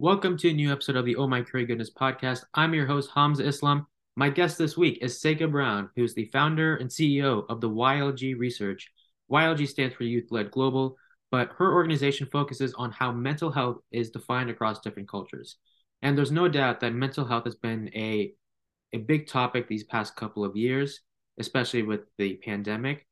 [0.00, 2.44] Welcome to a new episode of the Oh My Curry Goodness podcast.
[2.54, 3.84] I'm your host, Hamza Islam.
[4.14, 7.68] My guest this week is Seika Brown, who is the founder and CEO of the
[7.68, 8.92] YLG Research.
[9.28, 10.96] YLG stands for Youth Led Global,
[11.32, 15.56] but her organization focuses on how mental health is defined across different cultures.
[16.00, 18.34] And there's no doubt that mental health has been a,
[18.92, 21.00] a big topic these past couple of years,
[21.40, 23.04] especially with the pandemic.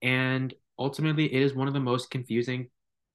[0.00, 2.70] And ultimately, it is one of the most confusing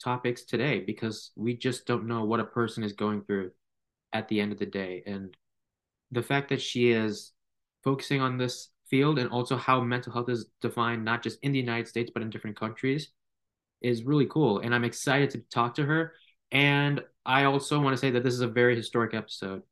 [0.05, 3.49] topics today because we just don't know what a person is going through
[4.13, 5.01] at the end of the day.
[5.07, 5.35] And
[6.11, 7.33] the fact that she is
[7.83, 11.59] focusing on this field and also how mental health is defined not just in the
[11.59, 13.09] United States but in different countries
[13.81, 14.59] is really cool.
[14.59, 16.13] And I'm excited to talk to her.
[16.51, 19.63] And I also want to say that this is a very historic episode.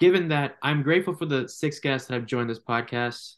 [0.00, 3.34] Given that I'm grateful for the six guests that have joined this podcast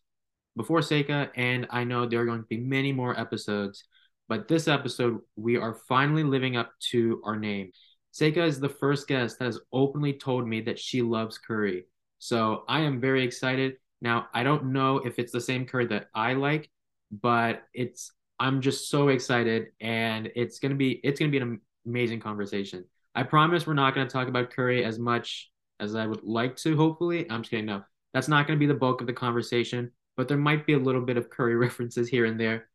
[0.57, 3.85] before Seika, and I know there are going to be many more episodes
[4.29, 7.71] but this episode, we are finally living up to our name.
[8.13, 11.85] Seika is the first guest that has openly told me that she loves curry.
[12.19, 13.75] So I am very excited.
[14.01, 16.71] Now, I don't know if it's the same curry that I like,
[17.11, 21.43] but it's I'm just so excited and it's going to be it's going to be
[21.43, 22.85] an amazing conversation.
[23.15, 26.57] I promise we're not going to talk about curry as much as I would like
[26.59, 27.31] to hopefully.
[27.31, 27.67] I'm just kidding.
[27.67, 27.83] No.
[28.13, 30.79] That's not going to be the bulk of the conversation, but there might be a
[30.79, 32.69] little bit of curry references here and there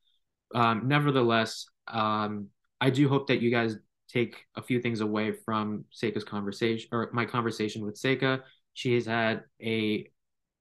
[0.53, 2.47] um, nevertheless, um,
[2.79, 3.77] I do hope that you guys
[4.09, 8.41] take a few things away from Seika's conversation or my conversation with Seika.
[8.73, 10.07] She has had a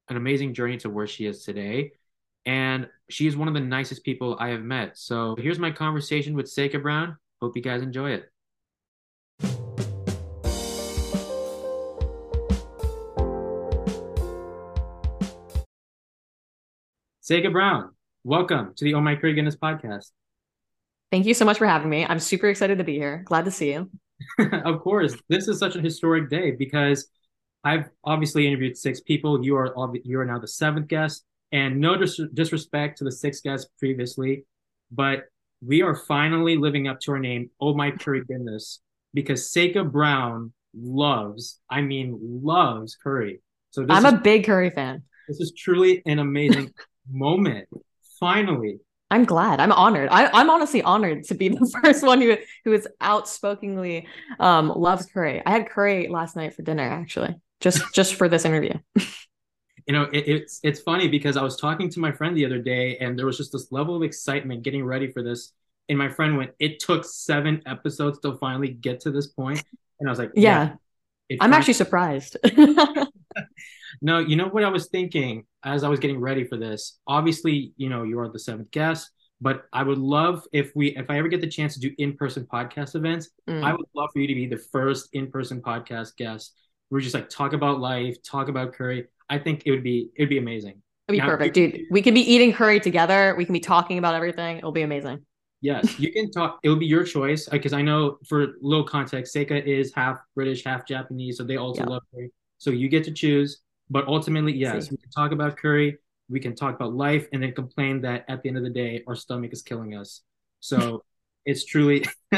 [0.08, 1.92] an amazing journey to where she is today,
[2.44, 4.98] and she is one of the nicest people I have met.
[4.98, 7.16] So here's my conversation with Seika Brown.
[7.40, 8.24] Hope you guys enjoy it.
[17.22, 17.94] Seika Brown,
[18.24, 20.10] welcome to the Oh My Curry Goodness podcast.
[21.10, 22.04] Thank you so much for having me.
[22.04, 23.22] I'm super excited to be here.
[23.24, 23.90] Glad to see you.
[24.64, 27.08] of course, this is such a historic day because
[27.64, 29.44] I've obviously interviewed six people.
[29.44, 33.40] You are you are now the seventh guest, and no dis- disrespect to the six
[33.40, 34.44] guests previously,
[34.90, 35.24] but
[35.64, 37.50] we are finally living up to our name.
[37.60, 38.80] Oh my curry goodness,
[39.14, 43.40] because Seika Brown loves, I mean, loves curry.
[43.70, 45.02] So I'm is, a big curry fan.
[45.28, 46.72] This is truly an amazing
[47.10, 47.68] moment
[48.20, 48.80] Finally.
[49.10, 49.58] I'm glad.
[49.58, 50.08] I'm honored.
[50.10, 54.06] I, am honestly honored to be the first one who who is outspokenly
[54.38, 55.42] um, loves curry.
[55.44, 58.74] I had curry last night for dinner, actually, just just for this interview.
[58.94, 62.60] you know, it, it's it's funny because I was talking to my friend the other
[62.60, 65.52] day, and there was just this level of excitement getting ready for this.
[65.88, 69.64] And my friend went, "It took seven episodes to finally get to this point,"
[69.98, 70.76] and I was like, "Yeah,
[71.28, 72.36] yeah I'm actually surprised."
[74.00, 76.98] No, you know what I was thinking as I was getting ready for this.
[77.06, 79.10] Obviously, you know, you are the seventh guest,
[79.40, 82.46] but I would love if we, if I ever get the chance to do in-person
[82.52, 83.62] podcast events, mm.
[83.62, 86.54] I would love for you to be the first in-person podcast guest.
[86.90, 89.06] We're just like talk about life, talk about curry.
[89.28, 90.82] I think it would be, it'd be amazing.
[91.08, 91.82] It'd be now, perfect, dude.
[91.90, 93.34] We can be eating curry together.
[93.36, 94.58] We can be talking about everything.
[94.58, 95.24] It'll be amazing.
[95.62, 96.58] Yes, you can talk.
[96.62, 100.64] It will be your choice because I know for little context, Seika is half British,
[100.64, 102.30] half Japanese, so they also love curry.
[102.60, 103.60] So you get to choose.
[103.88, 105.98] But ultimately, yes, we can talk about curry,
[106.28, 109.02] we can talk about life, and then complain that at the end of the day,
[109.08, 110.22] our stomach is killing us.
[110.60, 111.02] So
[111.44, 112.04] it's truly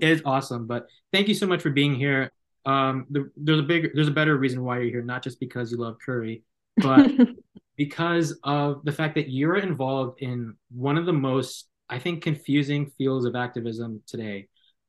[0.00, 0.66] it's awesome.
[0.66, 2.32] But thank you so much for being here.
[2.64, 5.70] Um, the, there's a big, there's a better reason why you're here, not just because
[5.70, 6.44] you love curry,
[6.78, 7.10] but
[7.76, 12.90] because of the fact that you're involved in one of the most, I think, confusing
[12.96, 14.48] fields of activism today.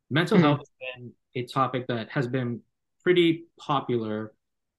[0.10, 0.46] Mental mm-hmm.
[0.46, 2.62] health has been a topic that has been
[3.04, 4.34] pretty popular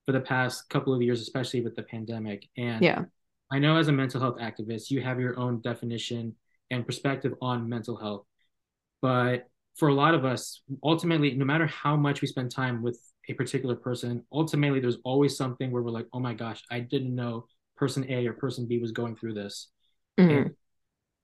[0.07, 2.49] for the past couple of years, especially with the pandemic.
[2.57, 3.05] And yeah,
[3.51, 6.35] I know as a mental health activist, you have your own definition
[6.71, 8.25] and perspective on mental health.
[9.03, 13.01] But for a lot of us, ultimately, no matter how much we spend time with
[13.29, 17.15] a particular person, ultimately there's always something where we're like, oh my gosh, I didn't
[17.15, 19.69] know person A or person B was going through this.
[20.19, 20.31] Mm-hmm.
[20.31, 20.51] And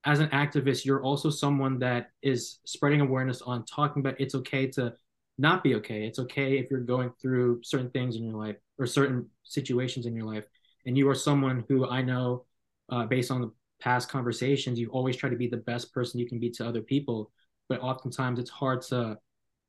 [0.05, 4.67] as an activist, you're also someone that is spreading awareness on talking about it's okay
[4.71, 4.93] to
[5.37, 6.05] not be okay.
[6.05, 10.15] It's okay if you're going through certain things in your life or certain situations in
[10.15, 10.45] your life.
[10.85, 12.45] And you are someone who I know,
[12.89, 16.27] uh, based on the past conversations, you always try to be the best person you
[16.27, 17.31] can be to other people.
[17.69, 19.17] But oftentimes it's hard to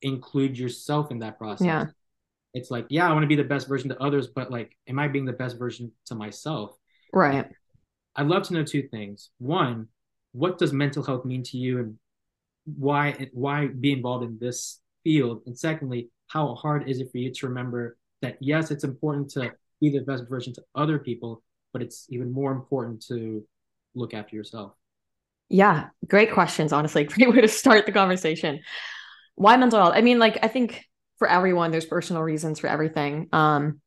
[0.02, 1.66] include yourself in that process.
[1.66, 1.86] Yeah.
[2.54, 4.98] It's like, yeah, I want to be the best version to others, but like, am
[4.98, 6.76] I being the best version to myself?
[7.12, 7.46] Right.
[8.16, 9.30] I'd love to know two things.
[9.38, 9.88] One,
[10.32, 11.98] what does mental health mean to you and
[12.64, 15.42] why why be involved in this field?
[15.46, 19.52] And secondly, how hard is it for you to remember that yes, it's important to
[19.80, 21.42] be the best version to other people,
[21.72, 23.44] but it's even more important to
[23.94, 24.72] look after yourself?
[25.48, 27.04] Yeah, great questions, honestly.
[27.04, 28.60] Great way to start the conversation.
[29.34, 29.94] Why mental health?
[29.94, 30.84] I mean, like, I think
[31.18, 33.28] for everyone, there's personal reasons for everything.
[33.32, 33.80] Um,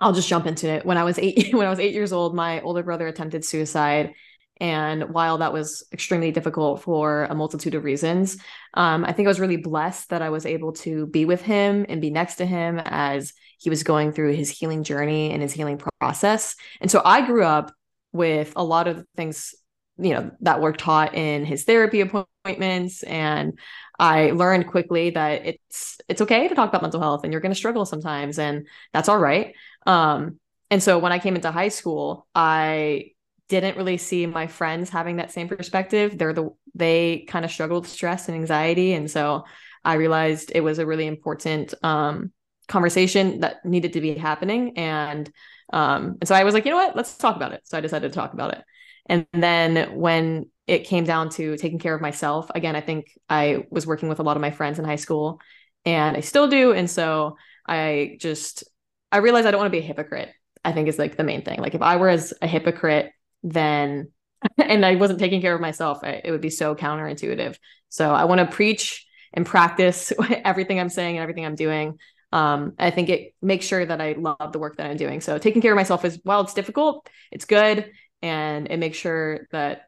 [0.00, 0.86] I'll just jump into it.
[0.86, 4.14] When I was eight, when I was eight years old, my older brother attempted suicide.
[4.60, 8.38] And while that was extremely difficult for a multitude of reasons,
[8.74, 11.86] um, I think I was really blessed that I was able to be with him
[11.88, 15.52] and be next to him as he was going through his healing journey and his
[15.52, 16.54] healing process.
[16.80, 17.72] And so I grew up
[18.12, 19.54] with a lot of things,
[19.98, 23.02] you know, that were taught in his therapy appointments.
[23.02, 23.58] And
[23.98, 27.52] I learned quickly that it's it's okay to talk about mental health and you're going
[27.52, 29.54] to struggle sometimes, and that's all right.
[29.86, 30.38] Um,
[30.70, 33.13] and so when I came into high school, I
[33.48, 36.16] didn't really see my friends having that same perspective.
[36.16, 39.44] They're the they kind of struggled with stress and anxiety, and so
[39.84, 42.32] I realized it was a really important um,
[42.68, 44.78] conversation that needed to be happening.
[44.78, 45.30] And
[45.72, 47.62] um, and so I was like, you know what, let's talk about it.
[47.64, 48.64] So I decided to talk about it.
[49.06, 53.66] And then when it came down to taking care of myself, again, I think I
[53.70, 55.40] was working with a lot of my friends in high school,
[55.84, 56.72] and I still do.
[56.72, 57.36] And so
[57.66, 58.64] I just
[59.12, 60.30] I realized I don't want to be a hypocrite.
[60.64, 61.60] I think is like the main thing.
[61.60, 63.12] Like if I were as a hypocrite,
[63.44, 64.10] then
[64.58, 67.56] and I wasn't taking care of myself, I, it would be so counterintuitive.
[67.88, 71.98] So I want to preach and practice everything I'm saying and everything I'm doing.
[72.32, 75.20] Um, I think it makes sure that I love the work that I'm doing.
[75.20, 77.92] So taking care of myself is while it's difficult, it's good,
[78.22, 79.82] and it makes sure that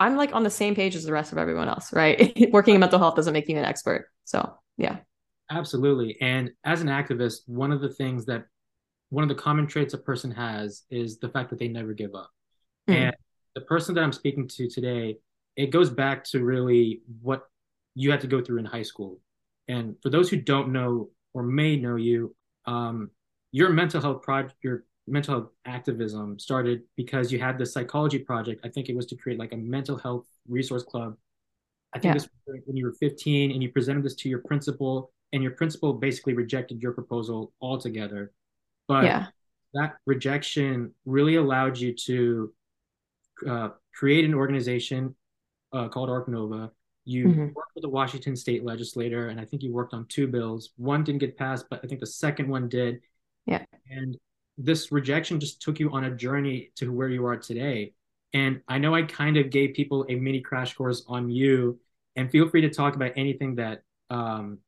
[0.00, 2.34] I'm like on the same page as the rest of everyone else, right?
[2.52, 4.08] Working in mental health doesn't make you an expert.
[4.24, 4.98] So yeah.
[5.50, 6.16] Absolutely.
[6.20, 8.44] And as an activist, one of the things that
[9.10, 12.14] one of the common traits a person has is the fact that they never give
[12.14, 12.30] up.
[12.88, 12.94] Mm.
[12.94, 13.16] And
[13.54, 15.18] the person that I'm speaking to today,
[15.56, 17.42] it goes back to really what
[17.94, 19.18] you had to go through in high school.
[19.66, 22.34] And for those who don't know or may know you,
[22.66, 23.10] um,
[23.52, 28.60] your mental health project, your mental health activism started because you had the psychology project.
[28.64, 31.16] I think it was to create like a mental health resource club.
[31.94, 32.14] I think yeah.
[32.14, 35.52] this was when you were 15 and you presented this to your principal and your
[35.52, 38.32] principal basically rejected your proposal altogether.
[38.86, 39.26] But yeah.
[39.74, 42.52] that rejection really allowed you to
[43.46, 45.14] uh, create an organization
[45.72, 46.70] uh, called ArcNova.
[47.04, 47.46] You mm-hmm.
[47.54, 50.70] worked with the Washington state legislator, and I think you worked on two bills.
[50.76, 53.00] One didn't get passed, but I think the second one did.
[53.46, 53.64] Yeah.
[53.90, 54.16] And
[54.58, 57.94] this rejection just took you on a journey to where you are today.
[58.34, 61.80] And I know I kind of gave people a mini crash course on you,
[62.16, 64.58] and feel free to talk about anything that um,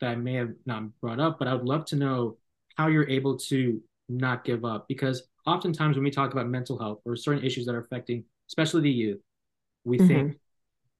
[0.00, 2.38] that I may have not brought up, but I would love to know
[2.76, 7.00] how you're able to not give up because oftentimes when we talk about mental health
[7.04, 9.20] or certain issues that are affecting especially the youth
[9.84, 10.06] we mm-hmm.
[10.06, 10.38] think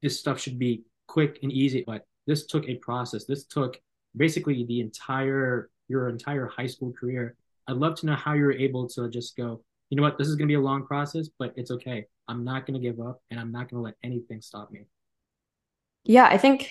[0.02, 3.78] this stuff should be quick and easy but this took a process this took
[4.16, 7.36] basically the entire your entire high school career
[7.68, 10.34] i'd love to know how you're able to just go you know what this is
[10.34, 13.20] going to be a long process but it's okay i'm not going to give up
[13.30, 14.86] and i'm not going to let anything stop me
[16.04, 16.70] yeah i think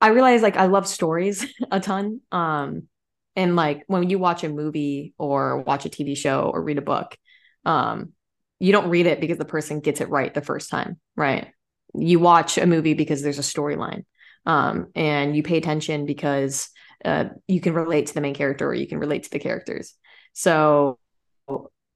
[0.00, 2.20] I realize like I love stories a ton.
[2.30, 2.88] Um,
[3.36, 6.82] and like when you watch a movie or watch a TV show or read a
[6.82, 7.16] book,
[7.64, 8.12] um,
[8.58, 11.48] you don't read it because the person gets it right the first time, right?
[11.94, 14.04] You watch a movie because there's a storyline,
[14.46, 16.70] um, and you pay attention because
[17.04, 19.94] uh, you can relate to the main character or you can relate to the characters.
[20.32, 20.98] So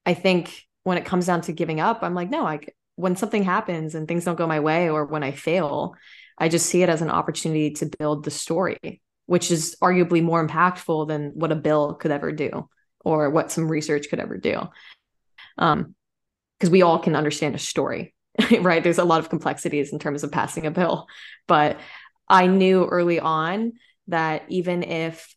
[0.04, 2.60] I think when it comes down to giving up, I'm like, no, I
[2.96, 5.94] when something happens and things don't go my way or when I fail,
[6.36, 9.00] I just see it as an opportunity to build the story,
[9.30, 12.68] which is arguably more impactful than what a bill could ever do
[13.04, 14.68] or what some research could ever do.
[15.56, 15.94] Um,
[16.58, 18.12] because we all can understand a story,
[18.60, 18.82] right?
[18.82, 21.06] There's a lot of complexities in terms of passing a bill,
[21.46, 21.78] but
[22.28, 23.74] I knew early on
[24.08, 25.32] that even if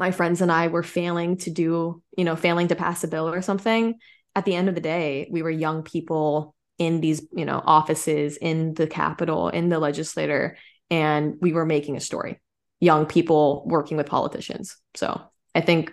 [0.00, 3.28] my friends and I were failing to do, you know, failing to pass a bill
[3.28, 4.00] or something,
[4.34, 8.36] at the end of the day, we were young people in these you know offices
[8.36, 10.56] in the capitol in the legislature
[10.90, 12.40] and we were making a story
[12.82, 15.22] young people working with politicians so
[15.54, 15.92] i think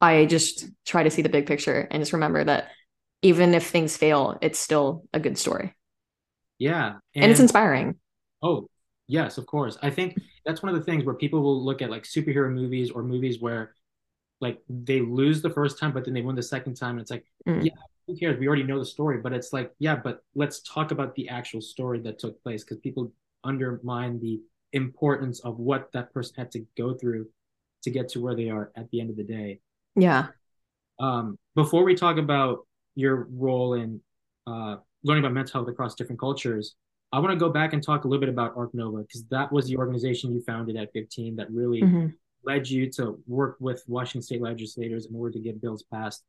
[0.00, 2.68] i just try to see the big picture and just remember that
[3.22, 5.74] even if things fail it's still a good story
[6.58, 7.96] yeah and, and it's inspiring
[8.42, 8.68] oh
[9.06, 11.90] yes of course i think that's one of the things where people will look at
[11.90, 13.74] like superhero movies or movies where
[14.42, 17.10] like they lose the first time but then they win the second time and it's
[17.10, 17.64] like mm.
[17.64, 17.72] yeah
[18.10, 18.38] who cares?
[18.38, 21.60] We already know the story, but it's like, yeah, but let's talk about the actual
[21.60, 23.12] story that took place because people
[23.44, 24.40] undermine the
[24.72, 27.26] importance of what that person had to go through
[27.82, 29.60] to get to where they are at the end of the day.
[29.96, 30.28] Yeah.
[30.98, 34.00] Um, before we talk about your role in
[34.46, 36.74] uh, learning about mental health across different cultures,
[37.12, 39.66] I want to go back and talk a little bit about ArcNova because that was
[39.66, 42.08] the organization you founded at 15 that really mm-hmm.
[42.44, 46.22] led you to work with Washington state legislators in order to get bills passed.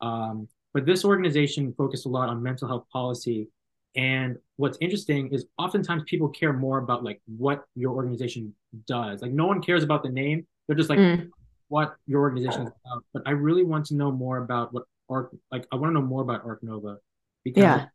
[0.00, 3.48] Um, but this organization focused a lot on mental health policy.
[3.96, 8.54] And what's interesting is oftentimes people care more about like what your organization
[8.86, 9.22] does.
[9.22, 10.46] Like no one cares about the name.
[10.66, 11.28] They're just like mm.
[11.68, 13.04] what your organization is about.
[13.14, 16.06] But I really want to know more about what Arc like I want to know
[16.06, 16.98] more about Arc Nova
[17.44, 17.86] because yeah.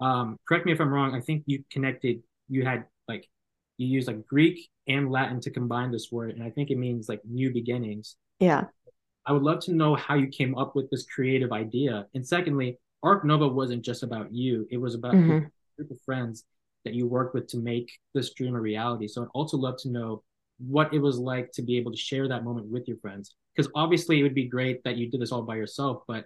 [0.00, 3.28] um correct me if I'm wrong, I think you connected you had like
[3.78, 7.08] you use like Greek and Latin to combine this word, and I think it means
[7.08, 8.16] like new beginnings.
[8.40, 8.64] Yeah.
[9.24, 12.06] I would love to know how you came up with this creative idea.
[12.12, 15.46] And secondly, Arc Nova wasn't just about you; it was about mm-hmm.
[15.46, 16.44] a group of friends
[16.84, 19.06] that you worked with to make this dream a reality.
[19.08, 20.22] So I'd also love to know
[20.58, 23.34] what it was like to be able to share that moment with your friends.
[23.54, 26.24] Because obviously, it would be great that you did this all by yourself, but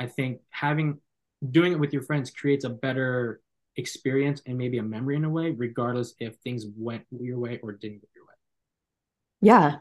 [0.00, 1.00] I think having
[1.50, 3.40] doing it with your friends creates a better
[3.76, 7.72] experience and maybe a memory in a way, regardless if things went your way or
[7.72, 8.34] didn't go your way.
[9.40, 9.76] Yeah,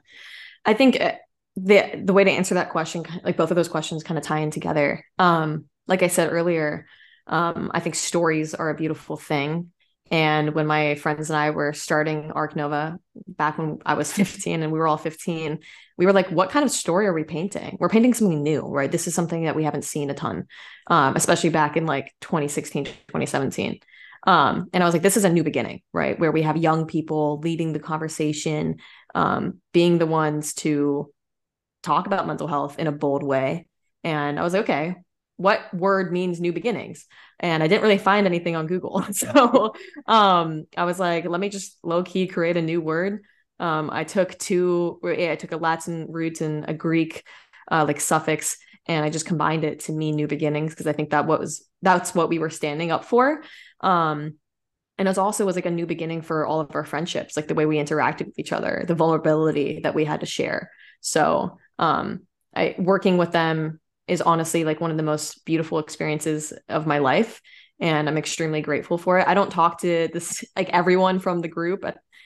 [0.66, 1.14] I think uh,
[1.56, 4.40] the the way to answer that question, like both of those questions, kind of tie
[4.40, 5.06] in together.
[5.18, 6.88] Um, like I said earlier,
[7.28, 9.72] um, I think stories are a beautiful thing.
[10.12, 14.62] And when my friends and I were starting Arc Nova back when I was 15
[14.62, 15.60] and we were all 15,
[15.98, 17.78] we were like, what kind of story are we painting?
[17.80, 18.92] We're painting something new, right?
[18.92, 20.48] This is something that we haven't seen a ton,
[20.88, 23.80] um, especially back in like 2016, 2017.
[24.28, 26.20] Um, and I was like, this is a new beginning, right?
[26.20, 28.78] Where we have young people leading the conversation,
[29.16, 31.12] um, being the ones to
[31.82, 33.68] talk about mental health in a bold way.
[34.04, 34.96] And I was like, okay,
[35.42, 37.06] what word means new beginnings.
[37.40, 39.06] And i didn't really find anything on google.
[39.12, 39.74] So
[40.08, 43.24] um, i was like let me just low key create a new word.
[43.60, 47.24] Um, i took two i took a latin root and a greek
[47.70, 48.58] uh, like suffix
[48.88, 52.14] and i just combined it to mean new beginnings because i think that was that's
[52.14, 53.44] what we were standing up for.
[53.82, 54.36] Um,
[54.98, 57.56] and it also was like a new beginning for all of our friendships like the
[57.56, 60.70] way we interacted with each other the vulnerability that we had to share.
[61.00, 62.22] So um,
[62.56, 67.00] I working with them is honestly like one of the most beautiful experiences of my
[67.00, 67.42] life
[67.80, 69.28] and I'm extremely grateful for it.
[69.28, 71.84] I don't talk to this like everyone from the group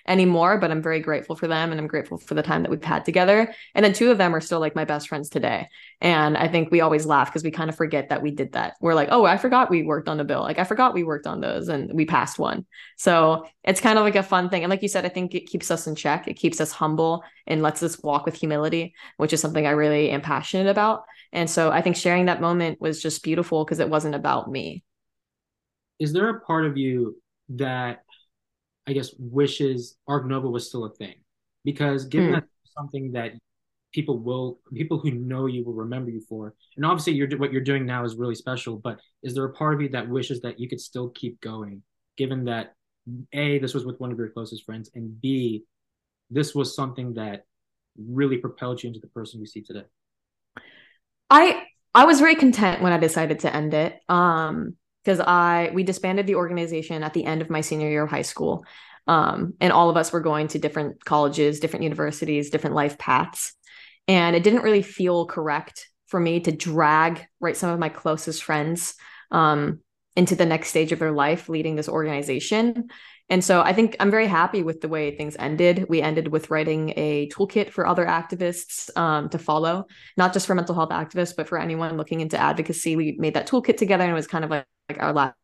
[0.08, 2.84] anymore, but I'm very grateful for them and I'm grateful for the time that we've
[2.84, 3.54] had together.
[3.74, 5.68] And then two of them are still like my best friends today.
[6.00, 8.76] And I think we always laugh because we kind of forget that we did that.
[8.82, 10.42] We're like, oh, I forgot we worked on the bill.
[10.42, 12.66] Like I forgot we worked on those and we passed one.
[12.98, 14.64] So it's kind of like a fun thing.
[14.64, 16.28] And like you said, I think it keeps us in check.
[16.28, 20.12] It keeps us humble and lets us walk with humility, which is something I really
[20.12, 21.04] am passionate about.
[21.34, 24.84] And so I think sharing that moment was just beautiful because it wasn't about me.
[26.00, 27.18] Is there a part of you
[27.50, 28.05] that
[28.88, 31.16] I guess wishes Arc Nova was still a thing?
[31.64, 32.34] Because given mm.
[32.36, 32.44] that
[32.78, 33.34] something that
[33.94, 37.62] people will people who know you will remember you for and obviously you're what you're
[37.62, 40.60] doing now is really special but is there a part of you that wishes that
[40.60, 41.82] you could still keep going
[42.18, 42.74] given that
[43.32, 45.64] a this was with one of your closest friends and b
[46.30, 47.46] this was something that
[47.98, 49.86] really propelled you into the person you see today
[51.30, 51.64] I
[51.94, 54.00] I was very content when I decided to end it.
[54.10, 54.76] Um,
[55.06, 58.24] because I we disbanded the organization at the end of my senior year of high
[58.24, 58.66] school.
[59.08, 63.54] Um, and all of us were going to different colleges, different universities, different life paths.
[64.08, 68.44] And it didn't really feel correct for me to drag right some of my closest
[68.44, 68.96] friends
[69.32, 69.82] um,
[70.16, 72.90] into the next stage of their life leading this organization
[73.30, 75.88] and so I think I'm very happy with the way things ended.
[75.90, 79.86] We ended with writing a toolkit for other activists um, to follow,
[80.16, 82.96] not just for mental health activists, but for anyone looking into advocacy.
[82.96, 85.36] We made that toolkit together and it was kind of like, like our last.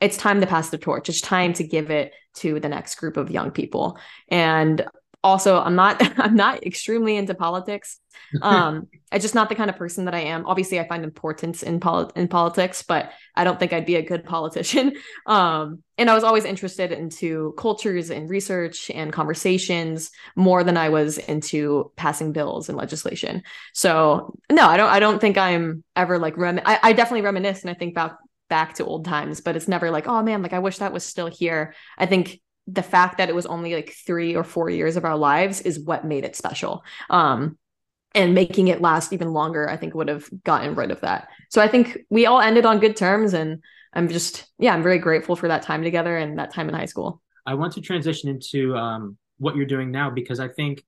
[0.00, 1.08] It's time to pass the torch.
[1.08, 3.98] It's time to give it to the next group of young people.
[4.28, 4.84] And
[5.24, 7.98] also i'm not i'm not extremely into politics
[8.42, 11.62] um i'm just not the kind of person that i am obviously i find importance
[11.62, 14.92] in pol- in politics but i don't think i'd be a good politician
[15.26, 20.90] um and i was always interested into cultures and research and conversations more than i
[20.90, 23.42] was into passing bills and legislation
[23.72, 27.62] so no i don't i don't think i'm ever like rem- I, I definitely reminisce
[27.62, 28.16] and i think back
[28.54, 31.04] back to old times but it's never like oh man like i wish that was
[31.04, 34.96] still here i think the fact that it was only like three or four years
[34.96, 36.84] of our lives is what made it special.
[37.10, 37.58] Um,
[38.14, 41.28] and making it last even longer, I think would have gotten rid of that.
[41.50, 44.98] So I think we all ended on good terms, and I'm just yeah, I'm very
[44.98, 47.20] grateful for that time together and that time in high school.
[47.44, 50.84] I want to transition into um, what you're doing now because I think,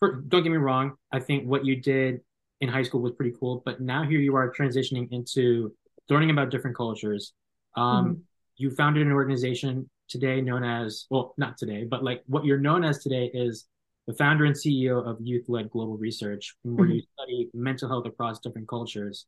[0.00, 2.20] for, don't get me wrong, I think what you did
[2.60, 5.74] in high school was pretty cool, but now here you are transitioning into
[6.08, 7.32] learning about different cultures.
[7.76, 8.20] Um, mm-hmm.
[8.56, 12.84] You founded an organization today known as well not today but like what you're known
[12.84, 13.66] as today is
[14.06, 16.94] the founder and ceo of youth-led global research where mm-hmm.
[16.94, 19.26] you study mental health across different cultures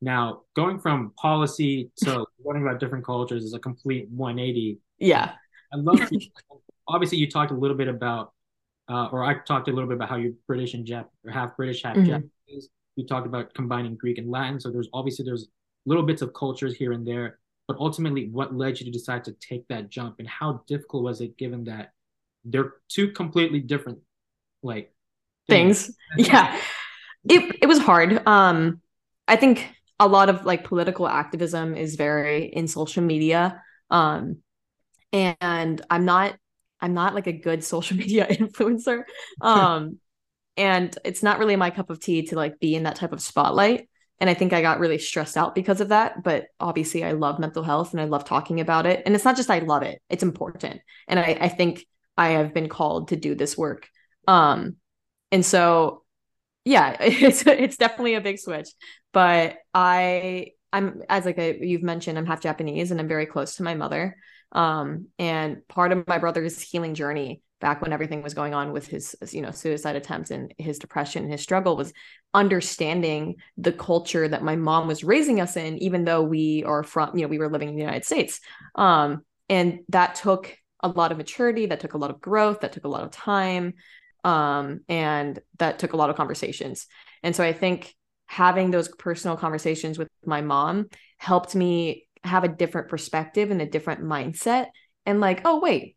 [0.00, 5.32] now going from policy to learning about different cultures is a complete 180 yeah
[5.72, 6.20] i love to,
[6.88, 8.32] obviously you talked a little bit about
[8.88, 11.56] uh, or i talked a little bit about how you're british and Jap- or half
[11.56, 12.06] british half mm-hmm.
[12.06, 15.46] japanese you talked about combining greek and latin so there's obviously there's
[15.86, 19.32] little bits of cultures here and there but ultimately what led you to decide to
[19.32, 21.92] take that jump and how difficult was it given that
[22.44, 23.98] they're two completely different
[24.62, 24.92] like
[25.46, 25.96] things, things.
[26.28, 26.58] yeah.
[27.28, 28.26] It, it was hard.
[28.26, 28.80] Um
[29.26, 29.68] i think
[30.00, 33.62] a lot of like political activism is very in social media.
[33.90, 34.38] Um
[35.12, 36.36] and i'm not
[36.80, 39.02] i'm not like a good social media influencer.
[39.42, 39.98] Um
[40.56, 43.20] and it's not really my cup of tea to like be in that type of
[43.20, 43.88] spotlight
[44.20, 47.38] and i think i got really stressed out because of that but obviously i love
[47.38, 49.02] mental health and i love talking about it.
[49.04, 50.80] And it's not just i love it it's important.
[51.06, 53.88] And i i think i have been called to do this work.
[54.26, 54.76] Um
[55.30, 56.04] and so
[56.64, 58.68] yeah it's it's definitely a big switch
[59.12, 63.56] but i i'm as like a, you've mentioned i'm half japanese and i'm very close
[63.56, 64.16] to my mother.
[64.52, 68.86] Um and part of my brother's healing journey back when everything was going on with
[68.86, 71.92] his you know suicide attempts and his depression and his struggle was
[72.34, 77.16] understanding the culture that my mom was raising us in even though we are from
[77.16, 78.40] you know we were living in the united states.
[78.74, 82.72] Um and that took a lot of maturity that took a lot of growth that
[82.72, 83.74] took a lot of time
[84.24, 86.86] um and that took a lot of conversations.
[87.22, 87.94] And so i think
[88.26, 93.66] having those personal conversations with my mom helped me have a different perspective and a
[93.66, 94.66] different mindset
[95.06, 95.96] and like oh wait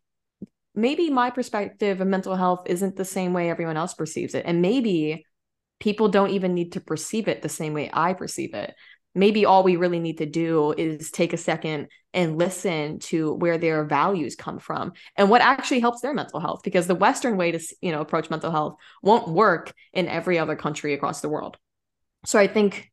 [0.74, 4.44] maybe my perspective of mental health isn't the same way everyone else perceives it.
[4.46, 5.26] And maybe
[5.80, 8.74] people don't even need to perceive it the same way I perceive it.
[9.14, 13.58] Maybe all we really need to do is take a second and listen to where
[13.58, 17.52] their values come from and what actually helps their mental health because the western way
[17.52, 21.56] to you know approach mental health won't work in every other country across the world.
[22.24, 22.91] So I think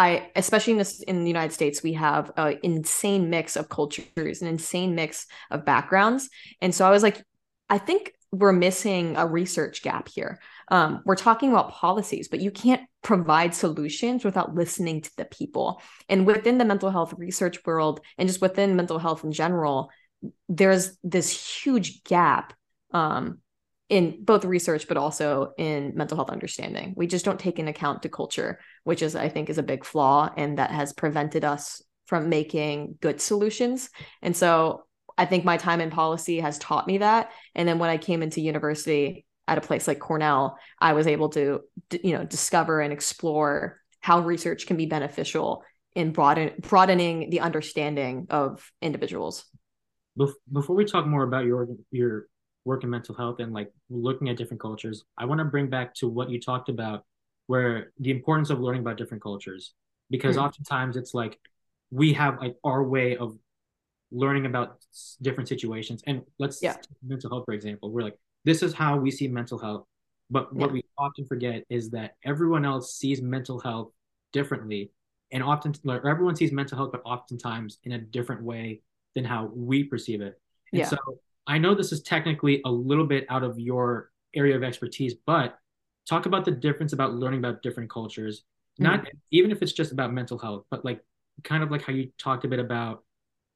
[0.00, 4.40] I, especially in this in the United States, we have an insane mix of cultures,
[4.40, 6.30] an insane mix of backgrounds,
[6.62, 7.22] and so I was like,
[7.68, 10.40] I think we're missing a research gap here.
[10.68, 15.82] Um, we're talking about policies, but you can't provide solutions without listening to the people.
[16.08, 19.90] And within the mental health research world, and just within mental health in general,
[20.48, 21.28] there's this
[21.62, 22.54] huge gap
[22.92, 23.40] um,
[23.90, 26.94] in both research but also in mental health understanding.
[26.96, 29.84] We just don't take into account the culture which is i think is a big
[29.84, 33.90] flaw and that has prevented us from making good solutions.
[34.22, 34.84] And so
[35.18, 37.30] i think my time in policy has taught me that.
[37.54, 41.28] And then when i came into university at a place like cornell i was able
[41.30, 41.60] to
[42.04, 48.26] you know discover and explore how research can be beneficial in broaden, broadening the understanding
[48.30, 49.44] of individuals.
[50.52, 52.26] Before we talk more about your your
[52.64, 55.94] work in mental health and like looking at different cultures, I want to bring back
[55.96, 57.04] to what you talked about,
[57.46, 59.74] where the importance of learning about different cultures,
[60.10, 61.38] because mm oftentimes it's like
[61.90, 63.36] we have like our way of
[64.12, 64.78] learning about
[65.22, 66.02] different situations.
[66.06, 66.76] And let's yeah.
[67.06, 69.84] mental health, for example, we're like, this is how we see mental health.
[70.30, 70.74] But what yeah.
[70.74, 73.90] we often forget is that everyone else sees mental health
[74.32, 74.92] differently.
[75.32, 78.82] And often, like, everyone sees mental health, but oftentimes in a different way
[79.14, 80.40] than how we perceive it.
[80.72, 80.86] And yeah.
[80.86, 80.96] so
[81.50, 85.58] I know this is technically a little bit out of your area of expertise, but
[86.08, 88.44] talk about the difference about learning about different cultures.
[88.80, 88.84] Mm-hmm.
[88.84, 91.04] Not even if it's just about mental health, but like
[91.42, 93.02] kind of like how you talked a bit about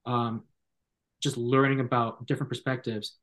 [0.07, 0.42] um,
[1.22, 3.16] just learning about different perspectives.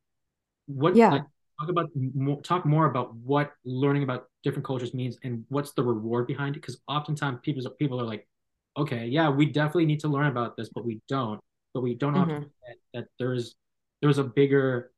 [0.68, 1.10] What yeah.
[1.12, 1.24] Like,
[1.60, 5.84] talk about more, talk more about what learning about different cultures means and what's the
[5.84, 8.28] reward behind it because oftentimes people people are like
[8.76, 11.40] okay yeah we definitely need to learn about this but we don't
[11.76, 12.32] but we don't mm-hmm.
[12.32, 13.56] often that, that there's
[14.02, 14.92] there was a bigger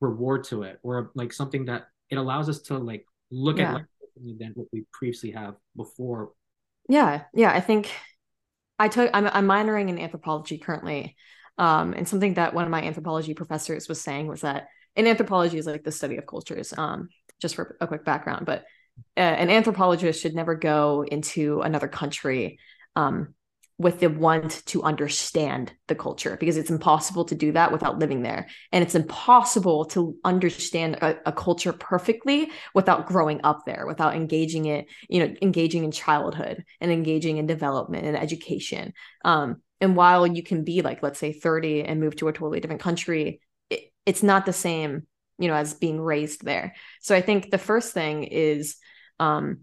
[0.00, 3.70] reward to it or like something that it allows us to like look yeah.
[3.70, 3.84] at like
[4.38, 6.32] than what we previously have before
[6.88, 7.90] yeah yeah i think
[8.78, 11.16] i took i'm, I'm minoring in anthropology currently
[11.58, 15.58] um and something that one of my anthropology professors was saying was that in anthropology
[15.58, 17.08] is like the study of cultures um
[17.40, 18.64] just for a quick background but
[19.18, 22.58] uh, an anthropologist should never go into another country
[22.94, 23.34] um
[23.78, 28.22] with the want to understand the culture because it's impossible to do that without living
[28.22, 28.48] there.
[28.72, 34.64] And it's impossible to understand a, a, culture perfectly without growing up there without engaging
[34.64, 38.94] it you know engaging in childhood and engaging in development and education.
[39.24, 42.60] Um, and while you can be like let's say 30 and move to a totally
[42.60, 45.06] different country it, it's not the same
[45.38, 46.74] you know as being raised there.
[47.02, 48.76] So i think the first thing is
[49.18, 49.60] um,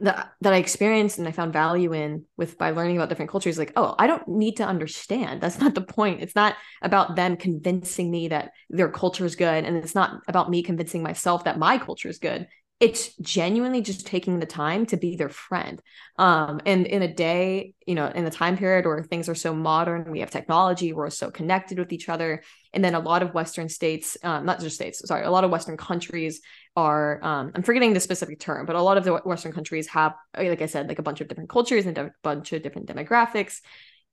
[0.00, 3.58] that that I experienced and I found value in with by learning about different cultures
[3.58, 5.40] like oh I don't need to understand.
[5.40, 6.22] That's not the point.
[6.22, 10.50] It's not about them convincing me that their culture is good and it's not about
[10.50, 12.46] me convincing myself that my culture is good
[12.78, 15.80] it's genuinely just taking the time to be their friend.
[16.18, 19.54] Um and in a day you know in the time period where things are so
[19.54, 23.32] modern we have technology we're so connected with each other and then a lot of
[23.32, 26.40] western states um, not just states sorry a lot of western countries
[26.74, 30.14] are um, i'm forgetting the specific term but a lot of the western countries have
[30.36, 33.60] like i said like a bunch of different cultures and a bunch of different demographics.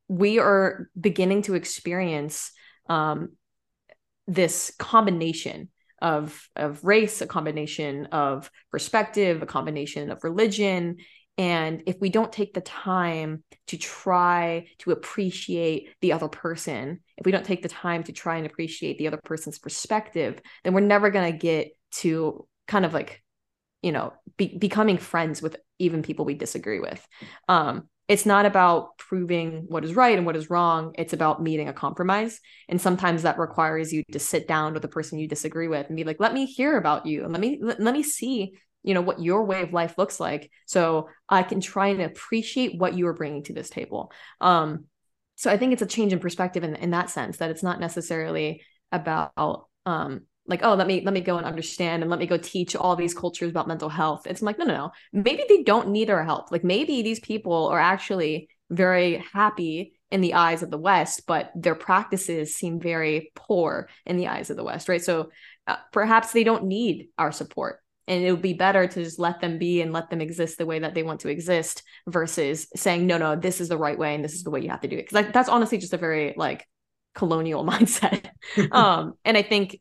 [0.07, 2.51] We are beginning to experience
[2.89, 3.29] um,
[4.27, 5.69] this combination
[6.03, 10.97] of of race, a combination of perspective, a combination of religion.
[11.37, 17.25] And if we don't take the time to try to appreciate the other person, if
[17.25, 20.81] we don't take the time to try and appreciate the other person's perspective, then we're
[20.81, 23.23] never going to get to kind of like,
[23.81, 27.03] you know, be- becoming friends with even people we disagree with.
[27.49, 30.93] Um, it's not about proving what is right and what is wrong.
[30.97, 32.39] It's about meeting a compromise.
[32.67, 35.95] And sometimes that requires you to sit down with the person you disagree with and
[35.95, 38.93] be like, let me hear about you and let me let, let me see, you
[38.93, 40.51] know, what your way of life looks like.
[40.65, 44.11] So I can try and appreciate what you are bringing to this table.
[44.41, 44.85] Um,
[45.35, 47.79] so I think it's a change in perspective in, in that sense that it's not
[47.79, 52.27] necessarily about um, like oh let me let me go and understand and let me
[52.27, 54.27] go teach all these cultures about mental health.
[54.27, 54.91] It's like no no no.
[55.11, 56.51] Maybe they don't need our help.
[56.51, 61.51] Like maybe these people are actually very happy in the eyes of the west but
[61.55, 65.01] their practices seem very poor in the eyes of the west right?
[65.01, 65.29] So
[65.67, 67.79] uh, perhaps they don't need our support.
[68.05, 70.65] And it would be better to just let them be and let them exist the
[70.65, 74.13] way that they want to exist versus saying no no this is the right way
[74.13, 75.03] and this is the way you have to do it.
[75.03, 76.67] Because like, that's honestly just a very like
[77.15, 78.29] colonial mindset.
[78.71, 79.79] Um and i think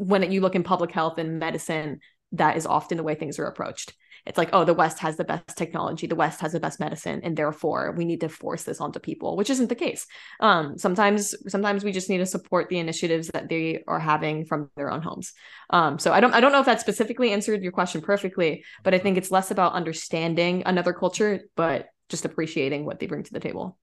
[0.00, 2.00] when you look in public health and medicine,
[2.32, 3.92] that is often the way things are approached.
[4.26, 7.20] It's like, oh, the West has the best technology, the West has the best medicine,
[7.22, 10.06] and therefore we need to force this onto people, which isn't the case.
[10.40, 14.70] Um, sometimes, sometimes we just need to support the initiatives that they are having from
[14.76, 15.32] their own homes.
[15.70, 18.94] Um, so I don't, I don't know if that specifically answered your question perfectly, but
[18.94, 23.32] I think it's less about understanding another culture, but just appreciating what they bring to
[23.32, 23.78] the table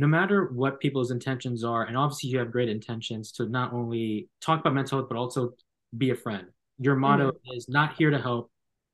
[0.00, 4.30] no matter what people's intentions are, and obviously you have great intentions to not only
[4.40, 5.52] talk about mental health, but also
[5.98, 6.46] be a friend.
[6.78, 7.56] Your motto mm-hmm.
[7.58, 8.50] is not here to help,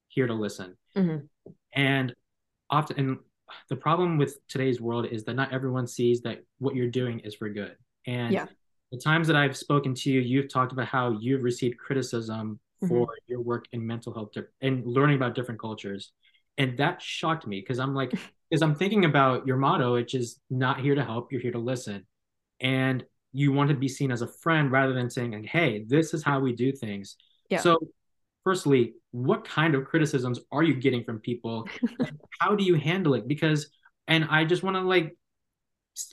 [0.08, 0.76] here to listen.
[0.96, 1.50] Mm-hmm.
[1.72, 2.12] And
[2.68, 3.18] often, and
[3.68, 7.36] the problem with today's world is that not everyone sees that what you're doing is
[7.36, 7.76] for good.
[8.08, 8.46] And yeah.
[8.90, 12.88] the times that I've spoken to you, you've talked about how you've received criticism mm-hmm.
[12.88, 16.10] for your work in mental health and learning about different cultures.
[16.58, 18.12] And that shocked me because I'm like,
[18.48, 21.58] because I'm thinking about your motto, which is not here to help, you're here to
[21.58, 22.06] listen.
[22.60, 26.14] And you want to be seen as a friend rather than saying, like, hey, this
[26.14, 27.16] is how we do things.
[27.50, 27.60] Yeah.
[27.60, 27.78] So,
[28.44, 31.68] firstly, what kind of criticisms are you getting from people?
[32.40, 33.26] how do you handle it?
[33.26, 33.68] Because,
[34.06, 35.16] and I just want to like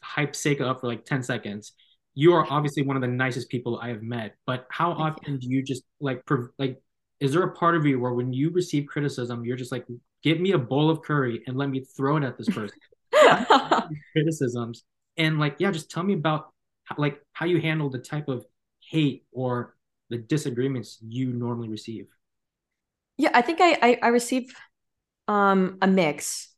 [0.02, 1.74] hype Seika up for like 10 seconds.
[2.16, 5.48] You are obviously one of the nicest people I have met, but how often do
[5.50, 6.24] you just like,
[6.58, 6.82] like,
[7.20, 9.86] is there a part of you where when you receive criticism, you're just like,
[10.24, 12.78] give me a bowl of curry and let me throw it at this person.
[14.12, 14.84] criticisms
[15.18, 16.52] and like, yeah, just tell me about
[16.86, 18.46] how, like how you handle the type of
[18.90, 19.76] hate or
[20.10, 22.08] the disagreements you normally receive.
[23.18, 24.54] Yeah, I think I I, I receive
[25.28, 26.53] um a mix.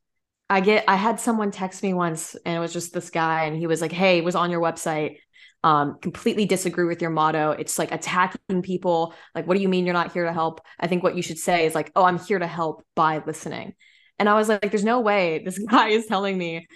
[0.49, 3.57] I get I had someone text me once and it was just this guy and
[3.57, 5.17] he was like, "Hey, it was on your website
[5.65, 7.49] um, completely disagree with your motto.
[7.49, 9.15] It's like attacking people.
[9.33, 10.61] Like, what do you mean you're not here to help?
[10.79, 13.73] I think what you should say is like, oh, I'm here to help by listening.
[14.19, 16.67] And I was like, there's no way this guy is telling me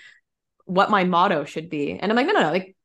[0.66, 2.00] what my motto should be.
[2.00, 2.52] And I'm like, no, no, no.
[2.52, 2.76] Like,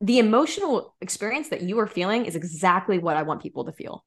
[0.00, 4.04] the emotional experience that you are feeling is exactly what I want people to feel.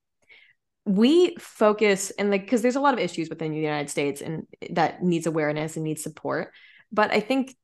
[0.90, 4.48] We focus and like, because there's a lot of issues within the United States and
[4.62, 6.52] eh, that needs awareness and needs support.
[6.92, 7.56] But I think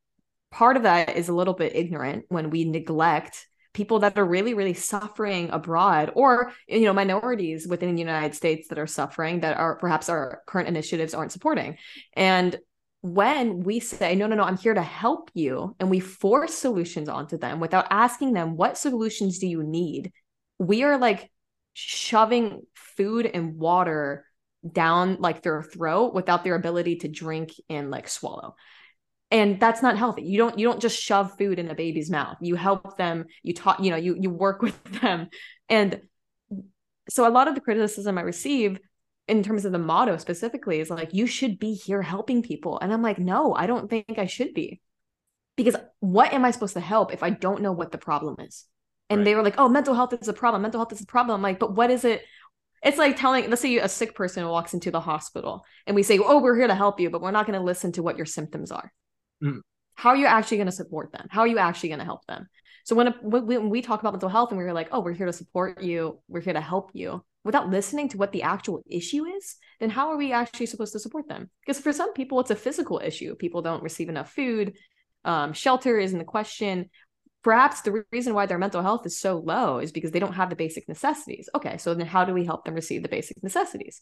[0.51, 4.53] part of that is a little bit ignorant when we neglect people that are really
[4.53, 9.57] really suffering abroad or you know minorities within the united states that are suffering that
[9.57, 11.77] are perhaps our current initiatives aren't supporting
[12.13, 12.57] and
[13.01, 17.09] when we say no no no i'm here to help you and we force solutions
[17.09, 20.11] onto them without asking them what solutions do you need
[20.57, 21.29] we are like
[21.73, 22.61] shoving
[22.95, 24.25] food and water
[24.71, 28.55] down like their throat without their ability to drink and like swallow.
[29.31, 30.23] And that's not healthy.
[30.23, 32.37] You don't you don't just shove food in a baby's mouth.
[32.41, 35.29] You help them you talk you know you you work with them.
[35.69, 36.01] And
[37.09, 38.79] so a lot of the criticism i receive
[39.27, 42.79] in terms of the motto specifically is like you should be here helping people.
[42.79, 44.81] And i'm like no i don't think i should be.
[45.57, 48.65] Because what am i supposed to help if i don't know what the problem is?
[49.09, 49.25] And right.
[49.25, 50.61] they were like oh mental health is a problem.
[50.61, 51.35] Mental health is a problem.
[51.35, 52.23] I'm like but what is it
[52.85, 56.17] it's like telling let's say a sick person walks into the hospital and we say
[56.19, 58.25] oh we're here to help you but we're not going to listen to what your
[58.25, 58.91] symptoms are
[59.43, 59.61] Mm.
[59.95, 61.27] How are you actually going to support them?
[61.29, 62.47] How are you actually going to help them?
[62.83, 65.33] So when, when we talk about mental health and we're like, oh, we're here to
[65.33, 69.55] support you, we're here to help you, without listening to what the actual issue is,
[69.79, 71.49] then how are we actually supposed to support them?
[71.61, 73.35] Because for some people, it's a physical issue.
[73.35, 74.73] People don't receive enough food.
[75.23, 76.89] Um, shelter isn't the question.
[77.45, 80.49] Perhaps the reason why their mental health is so low is because they don't have
[80.49, 81.47] the basic necessities.
[81.53, 84.01] Okay, so then how do we help them receive the basic necessities?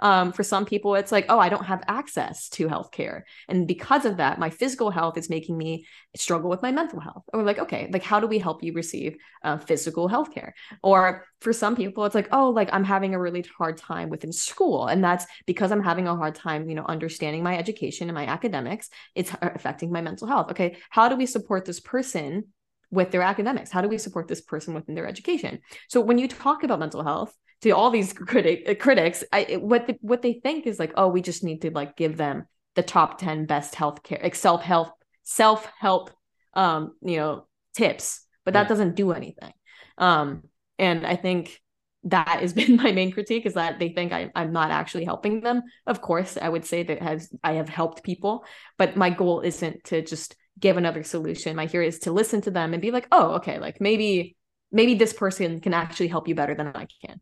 [0.00, 4.06] Um, for some people, it's like, oh, I don't have access to healthcare, and because
[4.06, 5.84] of that, my physical health is making me
[6.16, 7.24] struggle with my mental health.
[7.34, 10.52] Or like, okay, like how do we help you receive uh, physical healthcare?
[10.82, 14.32] Or for some people, it's like, oh, like I'm having a really hard time within
[14.32, 18.14] school, and that's because I'm having a hard time, you know, understanding my education and
[18.14, 18.88] my academics.
[19.14, 20.52] It's affecting my mental health.
[20.52, 22.44] Okay, how do we support this person?
[22.90, 23.70] With their academics?
[23.70, 25.60] How do we support this person within their education?
[25.88, 29.86] So when you talk about mental health to all these critic, uh, critics, I, what
[29.86, 32.82] the, what they think is like, oh, we just need to like give them the
[32.82, 34.88] top ten best healthcare, like self help,
[35.24, 36.10] self help,
[36.54, 37.46] um, you know,
[37.76, 39.52] tips, but that doesn't do anything.
[39.98, 40.44] Um,
[40.78, 41.60] and I think
[42.04, 45.40] that has been my main critique is that they think I, I'm not actually helping
[45.40, 45.62] them.
[45.86, 48.44] Of course, I would say that has I have helped people,
[48.76, 51.56] but my goal isn't to just give another solution.
[51.56, 54.36] My here is to listen to them and be like, oh, okay, like maybe
[54.70, 57.20] maybe this person can actually help you better than I can.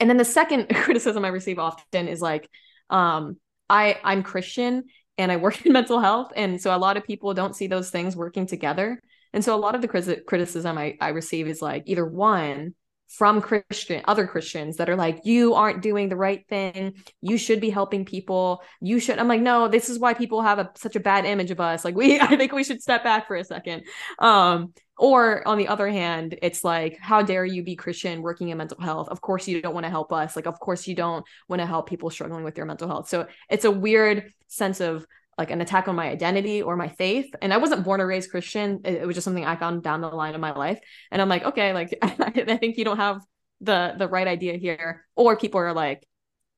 [0.00, 2.48] And then the second criticism I receive often is like,
[2.90, 3.36] um,
[3.68, 4.84] I I'm Christian
[5.16, 7.90] and I work in mental health, and so a lot of people don't see those
[7.90, 9.00] things working together.
[9.32, 12.74] And so a lot of the criticism I, I receive is like either one,
[13.08, 16.94] from Christian other Christians that are like, you aren't doing the right thing.
[17.22, 18.62] You should be helping people.
[18.80, 19.18] You should.
[19.18, 21.84] I'm like, no, this is why people have a, such a bad image of us.
[21.84, 23.84] Like, we, I think we should step back for a second.
[24.18, 28.58] Um, or on the other hand, it's like, how dare you be Christian working in
[28.58, 29.08] mental health?
[29.08, 30.36] Of course, you don't want to help us.
[30.36, 33.08] Like, of course, you don't want to help people struggling with their mental health.
[33.08, 35.06] So it's a weird sense of
[35.38, 37.32] like an attack on my identity or my faith.
[37.40, 38.80] And I wasn't born or raised Christian.
[38.84, 40.80] It, it was just something I found down the line of my life.
[41.12, 43.22] And I'm like, okay, like I think you don't have
[43.60, 45.06] the the right idea here.
[45.14, 46.06] Or people are like,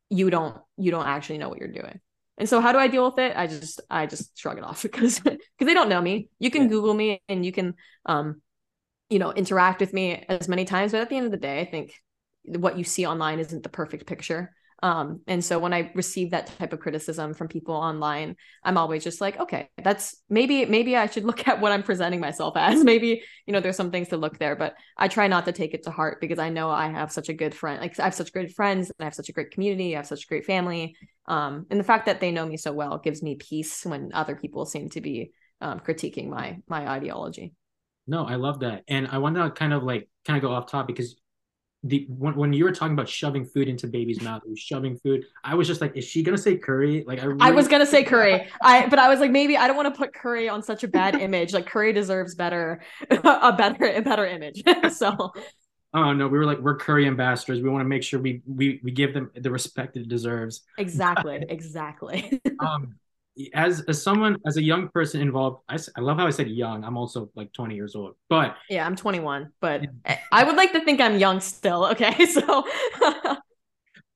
[0.09, 2.01] you don't you don't actually know what you're doing.
[2.39, 3.37] And so how do I deal with it?
[3.37, 6.31] I just I just shrug it off because because they don't know me.
[6.39, 6.69] You can yeah.
[6.69, 7.75] Google me and you can
[8.07, 8.41] um
[9.11, 11.61] you know interact with me as many times, but at the end of the day,
[11.61, 11.93] I think
[12.45, 14.55] what you see online isn't the perfect picture.
[14.83, 19.05] Um, and so when I receive that type of criticism from people online, I'm always
[19.05, 22.83] just like, okay, that's maybe maybe I should look at what I'm presenting myself as.
[22.91, 25.75] Maybe you know there's some things to look there, but I try not to take
[25.75, 27.81] it to heart because I know I have such a good friend.
[27.81, 29.95] Like I have such great friends, and I have such a great community.
[29.95, 30.97] I have such a great family.
[31.27, 34.35] Um, and the fact that they know me so well gives me peace when other
[34.35, 37.53] people seem to be um, critiquing my my ideology.
[38.07, 40.71] No, I love that, and I want to kind of like kind of go off
[40.71, 41.17] top because
[41.83, 45.25] the when, when you were talking about shoving food into baby's mouth, shoving food.
[45.45, 47.05] I was just like, is she gonna say curry?
[47.07, 48.49] Like I, really- I was gonna say curry.
[48.63, 50.89] I but I was like, maybe I don't want to put curry on such a
[50.89, 51.53] bad image.
[51.53, 54.63] Like curry deserves better, a better, a better image.
[54.93, 55.33] so.
[55.93, 57.61] Oh no, we were like we're curry ambassadors.
[57.61, 60.63] We want to make sure we we we give them the respect it deserves.
[60.79, 62.41] Exactly, exactly.
[62.61, 62.95] um,
[63.55, 66.85] as as someone as a young person involved I, I love how i said young.
[66.85, 69.83] I'm also like 20 years old but yeah i'm 21 but
[70.33, 72.65] i would like to think i'm young still okay so.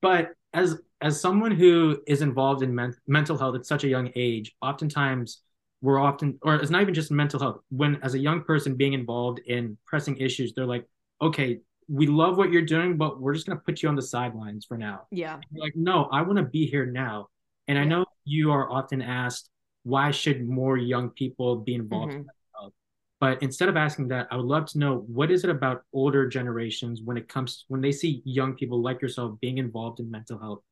[0.04, 4.10] But as as someone who is involved in men- mental health at such a young
[4.14, 5.40] age oftentimes
[5.80, 7.60] we're often or it's not even just mental health.
[7.70, 10.84] When as a young person being involved in pressing issues they're like
[11.22, 14.02] okay we love what you're doing but we're just going to put you on the
[14.02, 15.06] sidelines for now.
[15.10, 15.40] Yeah.
[15.56, 17.28] Like no i want to be here now
[17.68, 19.48] and I know you are often asked,
[19.84, 22.20] why should more young people be involved mm-hmm.
[22.20, 22.72] in health?
[23.20, 26.28] But instead of asking that, I would love to know what is it about older
[26.28, 30.38] generations when it comes when they see young people like yourself being involved in mental
[30.38, 30.62] health,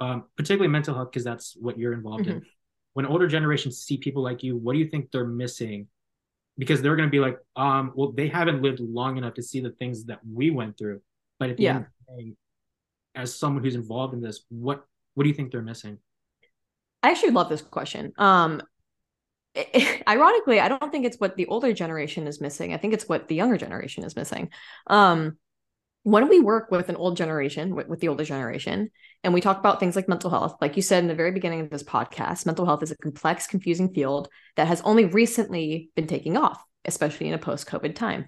[0.00, 2.38] um, particularly mental health, because that's what you're involved mm-hmm.
[2.38, 2.46] in.
[2.94, 5.88] When older generations see people like you, what do you think they're missing?
[6.58, 9.60] Because they're going to be like, um, well, they haven't lived long enough to see
[9.60, 11.00] the things that we went through.
[11.38, 11.76] But at the yeah.
[11.76, 12.32] end of the day,
[13.14, 15.98] as someone who's involved in this, what what do you think they're missing?
[17.02, 18.12] I actually love this question.
[18.16, 18.62] Um,
[20.08, 22.72] ironically, I don't think it's what the older generation is missing.
[22.72, 24.50] I think it's what the younger generation is missing.
[24.86, 25.36] Um,
[26.04, 28.90] when we work with an old generation, with, with, the older generation,
[29.22, 31.60] and we talk about things like mental health, like you said in the very beginning
[31.60, 36.08] of this podcast, mental health is a complex, confusing field that has only recently been
[36.08, 38.26] taking off, especially in a post COVID time.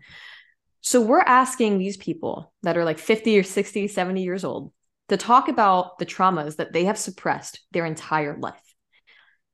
[0.82, 4.72] So we're asking these people that are like 50 or 60, 70 years old
[5.08, 8.60] to talk about the traumas that they have suppressed their entire life.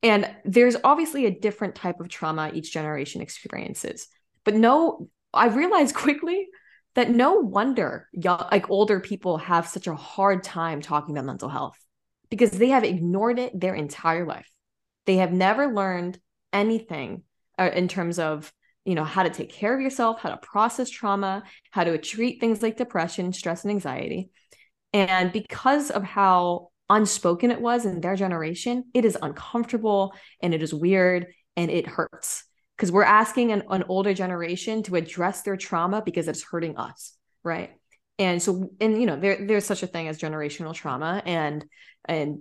[0.03, 4.07] And there's obviously a different type of trauma each generation experiences.
[4.43, 6.47] But no, I realized quickly
[6.95, 11.49] that no wonder young, like older people have such a hard time talking about mental
[11.49, 11.77] health
[12.29, 14.49] because they have ignored it their entire life.
[15.05, 16.19] They have never learned
[16.51, 17.23] anything
[17.57, 18.51] uh, in terms of
[18.85, 22.39] you know how to take care of yourself, how to process trauma, how to treat
[22.39, 24.31] things like depression, stress, and anxiety.
[24.93, 30.61] And because of how unspoken it was in their generation, it is uncomfortable and it
[30.61, 32.43] is weird and it hurts
[32.75, 37.15] because we're asking an, an older generation to address their trauma because it's hurting us,
[37.43, 37.71] right?
[38.17, 41.63] And so, and you know, there there's such a thing as generational trauma, and
[42.05, 42.39] and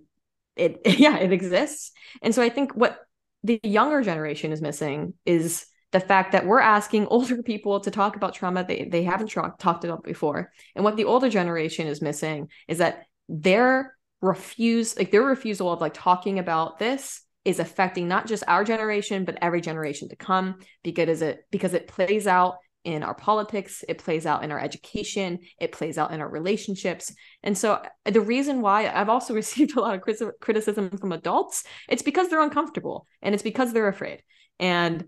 [0.57, 1.93] it yeah, it exists.
[2.23, 2.99] And so I think what
[3.45, 8.17] the younger generation is missing is the fact that we're asking older people to talk
[8.17, 10.53] about trauma they, they haven't tra- talked about before.
[10.75, 15.81] And what the older generation is missing is that their refuse, like their refusal of
[15.81, 20.57] like talking about this is affecting not just our generation, but every generation to come
[20.83, 25.39] because it because it plays out in our politics, it plays out in our education,
[25.61, 27.13] it plays out in our relationships.
[27.43, 31.65] And so uh, the reason why I've also received a lot of criticism from adults,
[31.89, 34.23] it's because they're uncomfortable and it's because they're afraid.
[34.59, 35.07] And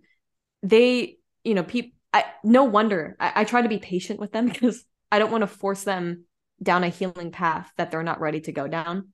[0.62, 4.46] they, you know, people, I no wonder I, I try to be patient with them
[4.52, 6.24] because I don't want to force them
[6.62, 9.08] down a healing path that they're not ready to go down.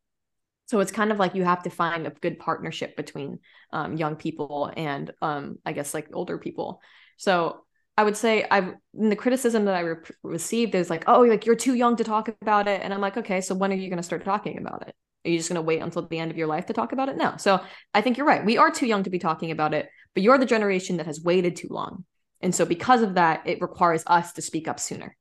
[0.67, 3.39] So it's kind of like you have to find a good partnership between
[3.73, 6.83] um, young people and um, I guess like older people.
[7.17, 7.65] So
[7.97, 11.57] I would say I've the criticism that I re- received is like, oh, like you're
[11.57, 13.97] too young to talk about it, and I'm like, okay, so when are you going
[13.97, 14.95] to start talking about it?
[15.25, 17.09] Are you just going to wait until the end of your life to talk about
[17.09, 17.17] it?
[17.17, 17.35] No.
[17.39, 17.61] So
[17.93, 18.45] I think you're right.
[18.45, 21.23] We are too young to be talking about it, but you're the generation that has
[21.23, 22.05] waited too long,
[22.41, 25.17] and so because of that, it requires us to speak up sooner.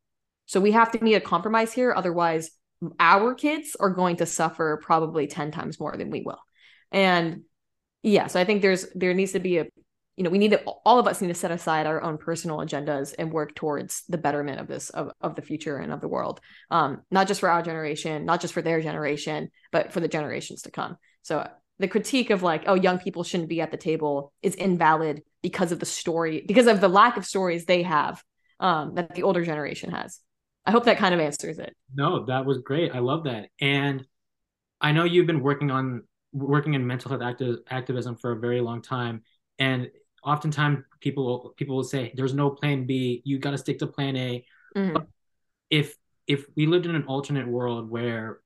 [0.48, 2.50] So we have to meet a compromise here, otherwise,
[3.00, 6.40] our kids are going to suffer probably ten times more than we will,
[6.92, 7.44] and
[8.02, 8.26] yeah.
[8.26, 9.68] So I think there's there needs to be a
[10.16, 12.58] you know we need to all of us need to set aside our own personal
[12.58, 16.08] agendas and work towards the betterment of this of, of the future and of the
[16.08, 20.08] world um not just for our generation not just for their generation but for the
[20.08, 21.48] generations to come so
[21.80, 25.72] the critique of like oh young people shouldn't be at the table is invalid because
[25.72, 28.24] of the story because of the lack of stories they have
[28.60, 30.20] um that the older generation has
[30.66, 34.06] i hope that kind of answers it no that was great i love that and
[34.82, 38.62] i know you've been working on working in mental health active, activism for a very
[38.62, 39.22] long time
[39.60, 39.90] and
[40.28, 43.22] oftentimes people people will say there's no plan B.
[43.26, 44.46] You got to stick to plan A.
[44.76, 45.04] Mm-hmm.
[45.70, 45.96] If
[46.28, 48.40] if we lived in an alternate world where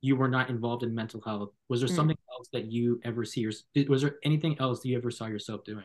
[0.00, 1.96] you were not involved in mental health, was there mm-hmm.
[1.96, 3.52] something else that you ever see or
[3.88, 5.84] was there anything else that you ever saw yourself doing?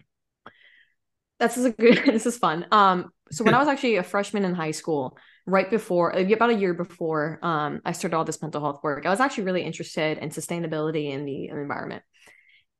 [1.39, 2.03] That's a good.
[2.05, 2.65] This is fun.
[2.71, 6.55] Um, so when I was actually a freshman in high school, right before about a
[6.55, 10.17] year before um, I started all this mental health work, I was actually really interested
[10.17, 12.03] in sustainability in the, in the environment.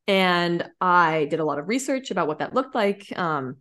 [0.07, 3.11] And I did a lot of research about what that looked like.
[3.17, 3.57] Um,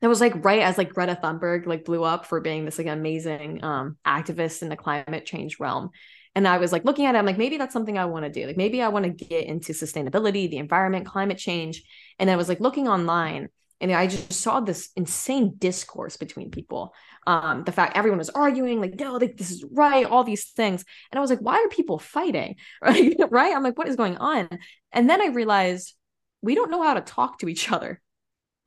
[0.00, 2.88] that was like right as like Greta Thunberg like blew up for being this like
[2.88, 5.90] amazing um, activist in the climate change realm.
[6.34, 8.30] And I was like looking at it, I'm like, maybe that's something I want to
[8.30, 8.46] do.
[8.46, 11.82] Like maybe I want to get into sustainability, the environment, climate change.
[12.18, 13.48] And I was like looking online
[13.82, 16.94] and I just saw this insane discourse between people.
[17.26, 20.84] Um, the fact everyone was arguing, like, no, like, this is right, all these things.
[21.10, 22.56] And I was like, why are people fighting?
[22.80, 23.14] Right.
[23.30, 23.54] right.
[23.54, 24.48] I'm like, what is going on?
[24.92, 25.94] And then I realized
[26.42, 28.00] we don't know how to talk to each other.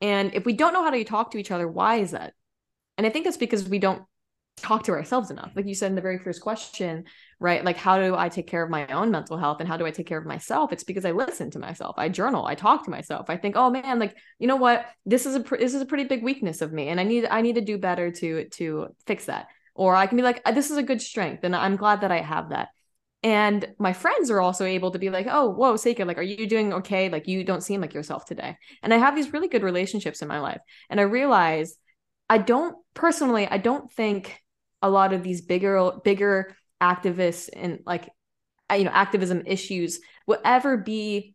[0.02, 2.34] And if we don't know how to talk to each other, why is that?
[2.98, 4.02] And I think that's because we don't
[4.56, 5.52] talk to ourselves enough.
[5.54, 7.04] Like you said in the very first question,
[7.38, 7.64] right?
[7.64, 9.90] Like, how do I take care of my own mental health and how do I
[9.90, 10.72] take care of myself?
[10.72, 11.94] It's because I listen to myself.
[11.98, 12.46] I journal.
[12.46, 13.28] I talk to myself.
[13.28, 14.86] I think, oh man, like, you know what?
[15.04, 16.88] This is a, this is a pretty big weakness of me.
[16.88, 19.48] And I need, I need to do better to, to fix that.
[19.74, 21.44] Or I can be like, uh, this is a good strength.
[21.44, 22.68] And I'm glad that I have that.
[23.22, 26.46] And my friends are also able to be like, oh, whoa, Seika, like, are you
[26.46, 27.08] doing okay?
[27.08, 28.56] Like, you don't seem like yourself today.
[28.82, 30.60] And I have these really good relationships in my life.
[30.88, 31.76] And I realize
[32.30, 34.40] I don't personally, I don't think
[34.82, 38.08] a lot of these bigger, bigger activists and like,
[38.70, 41.34] uh, you know, activism issues will ever be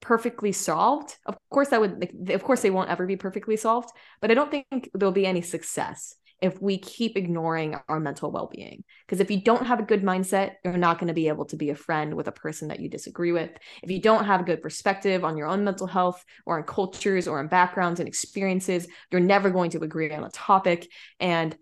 [0.00, 1.16] perfectly solved.
[1.26, 4.34] Of course, that would, like, of course, they won't ever be perfectly solved, but I
[4.34, 8.84] don't think there'll be any success if we keep ignoring our mental well-being.
[9.04, 11.56] Because if you don't have a good mindset you're not going to be able to
[11.56, 13.50] be a friend with a person that you disagree with.
[13.82, 17.26] If you don't have a good perspective on your own mental health or on cultures
[17.26, 20.88] or on backgrounds and experiences you're never going to agree on a topic.
[21.18, 21.56] And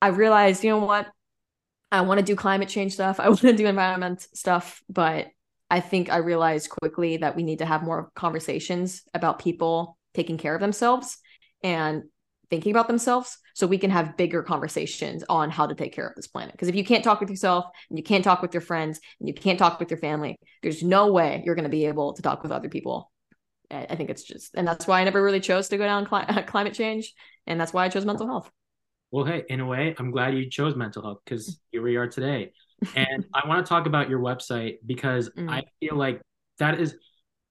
[0.00, 1.06] i realized you know what?
[1.90, 3.18] I want to do climate change stuff.
[3.20, 5.28] I want to do environment stuff but
[5.70, 10.38] i think i realized quickly that we need to have more conversations about people taking
[10.38, 11.18] care of themselves
[11.62, 12.04] and
[12.50, 16.14] thinking about themselves so we can have bigger conversations on how to take care of
[16.14, 16.52] this planet.
[16.52, 19.28] Because if you can't talk with yourself and you can't talk with your friends and
[19.28, 22.22] you can't talk with your family there's no way you're going to be able to
[22.22, 23.10] talk with other people.
[23.70, 26.42] I think it's just and that's why i never really chose to go down cli-
[26.46, 27.12] climate change
[27.46, 28.50] and that's why i chose mental health
[29.10, 32.06] well hey in a way i'm glad you chose mental health because here we are
[32.06, 32.52] today
[32.94, 35.50] and i want to talk about your website because mm.
[35.50, 36.20] i feel like
[36.58, 36.94] that is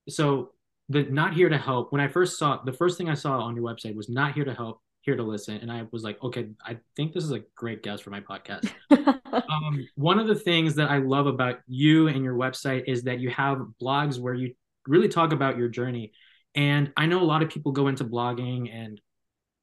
[0.10, 0.52] so
[0.90, 3.56] the not here to help when i first saw the first thing i saw on
[3.56, 5.56] your website was not here to help here to listen.
[5.56, 8.70] And I was like, okay, I think this is a great guest for my podcast.
[8.92, 13.22] um, one of the things that I love about you and your website is that
[13.22, 14.54] you have blogs where you
[14.86, 16.12] really talk about your journey.
[16.56, 19.00] And I know a lot of people go into blogging, and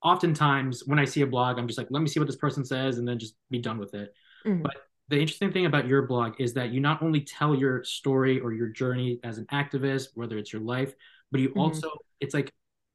[0.05, 2.65] oftentimes when I see a blog, I'm just like, let me see what this person
[2.65, 4.13] says, and then just be done with it.
[4.47, 4.63] Mm-hmm.
[4.63, 4.75] But
[5.09, 8.53] the interesting thing about your blog is that you not only tell your story or
[8.53, 10.95] your journey as an activist, whether it's your life,
[11.31, 11.61] but you mm-hmm.
[11.61, 11.91] also,
[12.21, 12.53] it's like,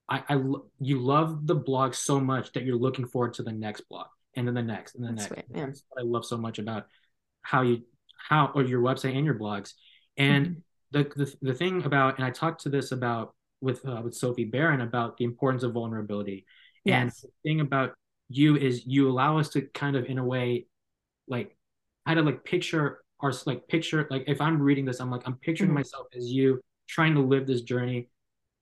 [0.08, 0.42] I, I,
[0.80, 4.48] you love the blog so much that you're looking forward to the next blog and
[4.48, 5.50] then the next and the That's next.
[5.54, 5.66] yeah.
[5.66, 6.88] That's what I love so much about
[7.42, 7.84] how you,
[8.28, 9.74] how, or your website and your blogs.
[10.18, 11.14] And mm-hmm.
[11.16, 14.46] the, the, the thing about, and I talked to this about with, uh, with Sophie
[14.46, 16.46] Barron about the importance of vulnerability.
[16.90, 17.24] Yes.
[17.24, 17.94] And the thing about
[18.30, 20.68] you is you allow us to kind of, in a way,
[21.28, 21.56] like
[22.06, 25.36] kind of like picture our like picture like if I'm reading this, I'm like I'm
[25.36, 25.80] picturing mm-hmm.
[25.80, 28.10] myself as you trying to live this journey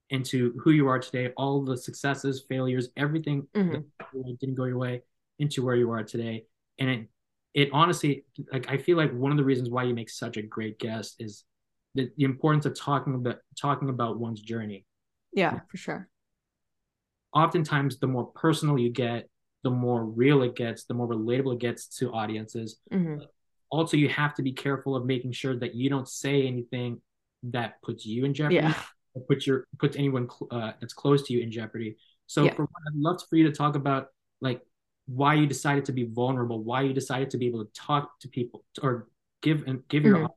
[0.09, 3.73] into who you are today, all the successes, failures, everything mm-hmm.
[3.99, 5.01] that didn't go your way
[5.39, 6.45] into where you are today.
[6.79, 7.07] And it
[7.53, 10.41] it honestly like I feel like one of the reasons why you make such a
[10.41, 11.43] great guest is
[11.95, 14.85] the, the importance of talking about talking about one's journey.
[15.33, 16.09] Yeah, for sure.
[17.33, 19.29] Oftentimes the more personal you get,
[19.63, 22.79] the more real it gets, the more relatable it gets to audiences.
[22.91, 23.23] Mm-hmm
[23.69, 27.01] also you have to be careful of making sure that you don't say anything
[27.43, 28.73] that puts you in jeopardy yeah.
[29.13, 32.53] or puts your puts anyone uh, that's close to you in jeopardy so yeah.
[32.53, 34.07] for, i'd love for you to talk about
[34.41, 34.61] like
[35.05, 38.27] why you decided to be vulnerable why you decided to be able to talk to
[38.27, 39.07] people or
[39.41, 40.15] give and give mm-hmm.
[40.15, 40.29] your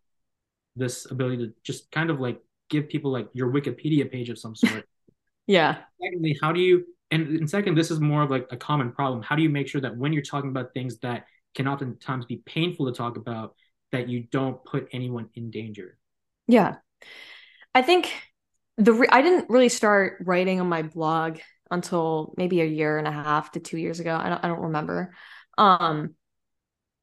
[0.77, 4.55] this ability to just kind of like give people like your wikipedia page of some
[4.55, 4.87] sort
[5.51, 5.79] yeah.
[6.01, 9.23] Secondly how do you and, and second this is more of like a common problem.
[9.23, 11.25] How do you make sure that when you're talking about things that
[11.55, 13.57] can oftentimes be painful to talk about
[13.91, 15.99] that you don't put anyone in danger?
[16.47, 16.77] Yeah.
[17.75, 18.13] I think
[18.77, 21.39] the re- i didn't really start writing on my blog
[21.71, 24.15] until maybe a year and a half to two years ago.
[24.17, 25.15] I don't, I don't remember.
[25.59, 26.15] Um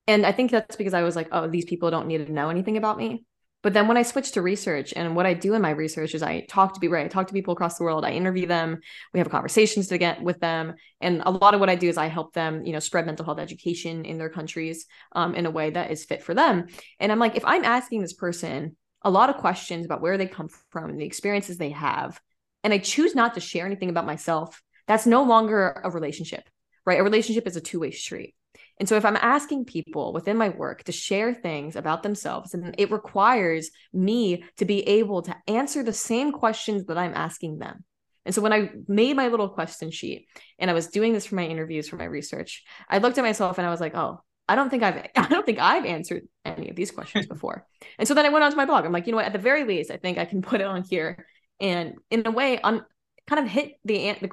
[0.08, 2.50] and i think that's because i was like oh these people don't need to know
[2.50, 3.26] anything about me
[3.64, 6.22] but then when I switched to research and what I do in my research is
[6.22, 7.05] I talk to people, right?
[7.05, 8.05] I talk to people across the world.
[8.05, 8.80] I interview them.
[9.14, 10.76] We have conversations to get with them.
[11.01, 13.26] And a lot of what I do is I help them, you know, spread mental
[13.26, 16.68] health education in their countries um, in a way that is fit for them.
[16.99, 20.28] And I'm like, if I'm asking this person a lot of questions about where they
[20.28, 22.22] come from and the experiences they have,
[22.64, 26.47] and I choose not to share anything about myself, that's no longer a relationship,
[26.86, 26.99] right?
[26.99, 28.36] A relationship is a two way street.
[28.80, 32.75] And so if I'm asking people within my work to share things about themselves, and
[32.78, 37.84] it requires me to be able to answer the same questions that I'm asking them.
[38.25, 40.28] And so when I made my little question sheet
[40.59, 43.57] and I was doing this for my interviews for my research, I looked at myself
[43.57, 46.69] and I was like, oh, I don't think I've I don't think I've answered any
[46.69, 47.65] of these questions before.
[47.97, 48.86] and so then I went onto my blog.
[48.86, 50.67] I'm like, you know what, at the very least, I think I can put it
[50.67, 51.25] on here
[51.59, 52.86] and in a way on
[53.28, 54.30] kind of hit the the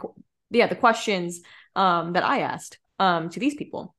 [0.51, 1.41] yeah, the questions
[1.75, 3.95] um, that I asked um, to these people.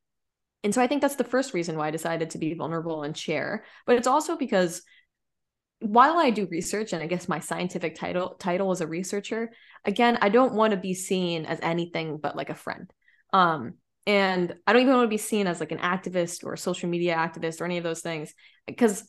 [0.65, 3.15] And so I think that's the first reason why I decided to be vulnerable and
[3.15, 3.65] share.
[3.85, 4.81] But it's also because
[5.77, 9.51] while I do research and I guess my scientific title title as a researcher,
[9.85, 12.91] again, I don't want to be seen as anything but like a friend.
[13.31, 13.75] Um,
[14.07, 16.89] and I don't even want to be seen as like an activist or a social
[16.89, 18.33] media activist or any of those things
[18.65, 19.07] because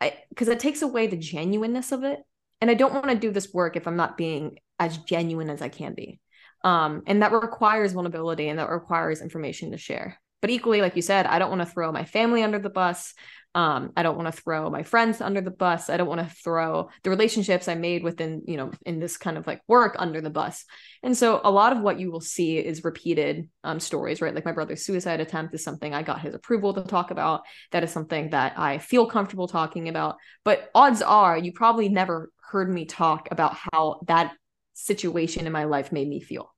[0.00, 2.18] I because it takes away the genuineness of it.
[2.60, 5.62] And I don't want to do this work if I'm not being as genuine as
[5.62, 6.18] I can be.
[6.64, 10.18] Um, and that requires vulnerability and that requires information to share.
[10.42, 13.14] But equally, like you said, I don't want to throw my family under the bus.
[13.54, 15.88] Um, I don't want to throw my friends under the bus.
[15.88, 19.38] I don't want to throw the relationships I made within, you know, in this kind
[19.38, 20.64] of like work under the bus.
[21.02, 24.34] And so a lot of what you will see is repeated um, stories, right?
[24.34, 27.42] Like my brother's suicide attempt is something I got his approval to talk about.
[27.70, 30.16] That is something that I feel comfortable talking about.
[30.44, 34.32] But odds are you probably never heard me talk about how that
[34.72, 36.51] situation in my life made me feel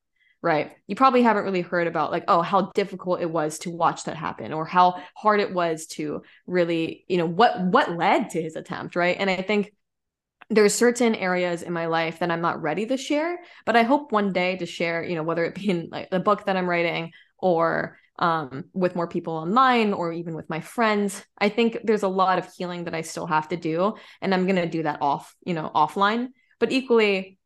[0.44, 0.72] right?
[0.86, 4.18] You probably haven't really heard about like, oh, how difficult it was to watch that
[4.18, 8.54] happen or how hard it was to really, you know, what what led to his
[8.54, 9.16] attempt, right?
[9.18, 9.72] And I think
[10.50, 14.12] there's certain areas in my life that I'm not ready to share, but I hope
[14.12, 16.68] one day to share, you know, whether it be in like the book that I'm
[16.68, 21.24] writing or um, with more people online or even with my friends.
[21.38, 24.46] I think there's a lot of healing that I still have to do, and I'm
[24.46, 26.28] gonna do that off, you know, offline.
[26.60, 27.38] But equally,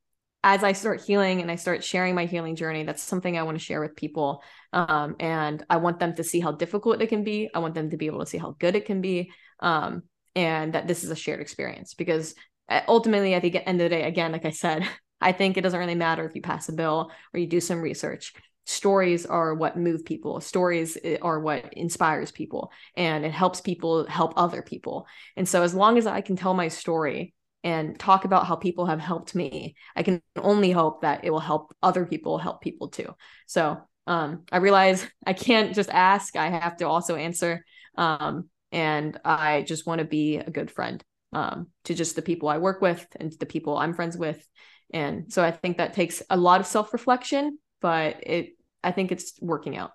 [0.45, 3.59] as I start healing and I start sharing my healing journey, that's something I want
[3.59, 4.43] to share with people.
[4.73, 7.51] Um, and I want them to see how difficult it can be.
[7.53, 9.33] I want them to be able to see how good it can be.
[9.61, 10.05] Um,
[10.37, 12.35] and that this is a shared experience because
[12.69, 14.87] uh, ultimately, at the end of the day, again, like I said,
[15.21, 17.81] I think it doesn't really matter if you pass a bill or you do some
[17.81, 18.35] research.
[18.67, 20.41] Stories are what move people.
[20.41, 25.07] Stories eh, are what inspires people and it helps people help other people.
[25.37, 27.35] And so, as long as I can tell my story
[27.65, 31.41] and talk about how people have helped me i can only hope that it will
[31.41, 33.15] help other people help people too
[33.47, 37.65] so um, i realize i can't just ask i have to also answer
[37.97, 41.03] um, and i just want to be a good friend
[41.33, 44.47] um, to just the people i work with and the people i'm friends with
[44.93, 49.39] And so I think that takes a lot of self-reflection, but it I think it's
[49.41, 49.93] working out.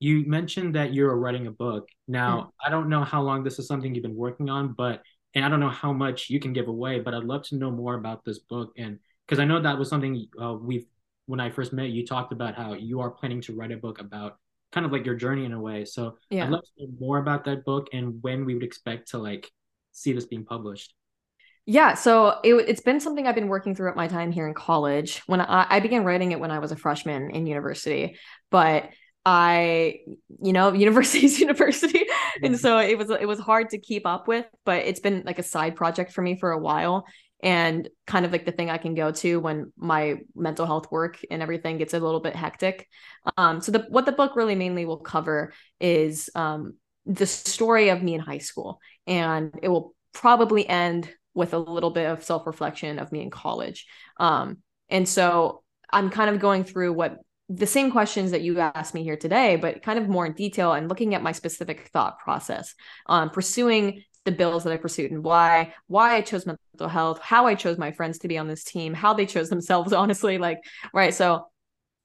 [0.00, 1.88] You mentioned that you're writing a book.
[2.06, 2.50] Now, mm.
[2.66, 5.02] I don't know how long this is something you've been working on, but
[5.34, 7.70] and I don't know how much you can give away, but I'd love to know
[7.70, 10.86] more about this book and because I know that was something uh, we've
[11.26, 13.98] when I first met you talked about how you are planning to write a book
[13.98, 14.38] about
[14.72, 15.84] kind of like your journey in a way.
[15.84, 16.44] So yeah.
[16.44, 19.50] I'd love to know more about that book and when we would expect to like
[19.92, 20.94] see this being published.
[21.66, 25.22] Yeah, so it, has been something I've been working throughout my time here in college.
[25.26, 28.18] When I, I began writing it when I was a freshman in university,
[28.50, 28.90] but
[29.26, 30.00] I,
[30.42, 32.02] you know, university's university,
[32.42, 34.46] and so it was it was hard to keep up with.
[34.64, 37.06] But it's been like a side project for me for a while,
[37.42, 41.20] and kind of like the thing I can go to when my mental health work
[41.30, 42.88] and everything gets a little bit hectic.
[43.36, 46.74] Um, so the what the book really mainly will cover is um,
[47.06, 51.90] the story of me in high school, and it will probably end with a little
[51.90, 53.86] bit of self reflection of me in college.
[54.18, 54.58] Um,
[54.88, 57.18] and so I'm kind of going through what
[57.48, 60.72] the same questions that you asked me here today, but kind of more in detail
[60.72, 62.74] and looking at my specific thought process,
[63.06, 67.46] um, pursuing the bills that I pursued and why why I chose mental health, how
[67.46, 70.58] I chose my friends to be on this team, how they chose themselves, honestly, like
[70.94, 71.12] right.
[71.12, 71.46] So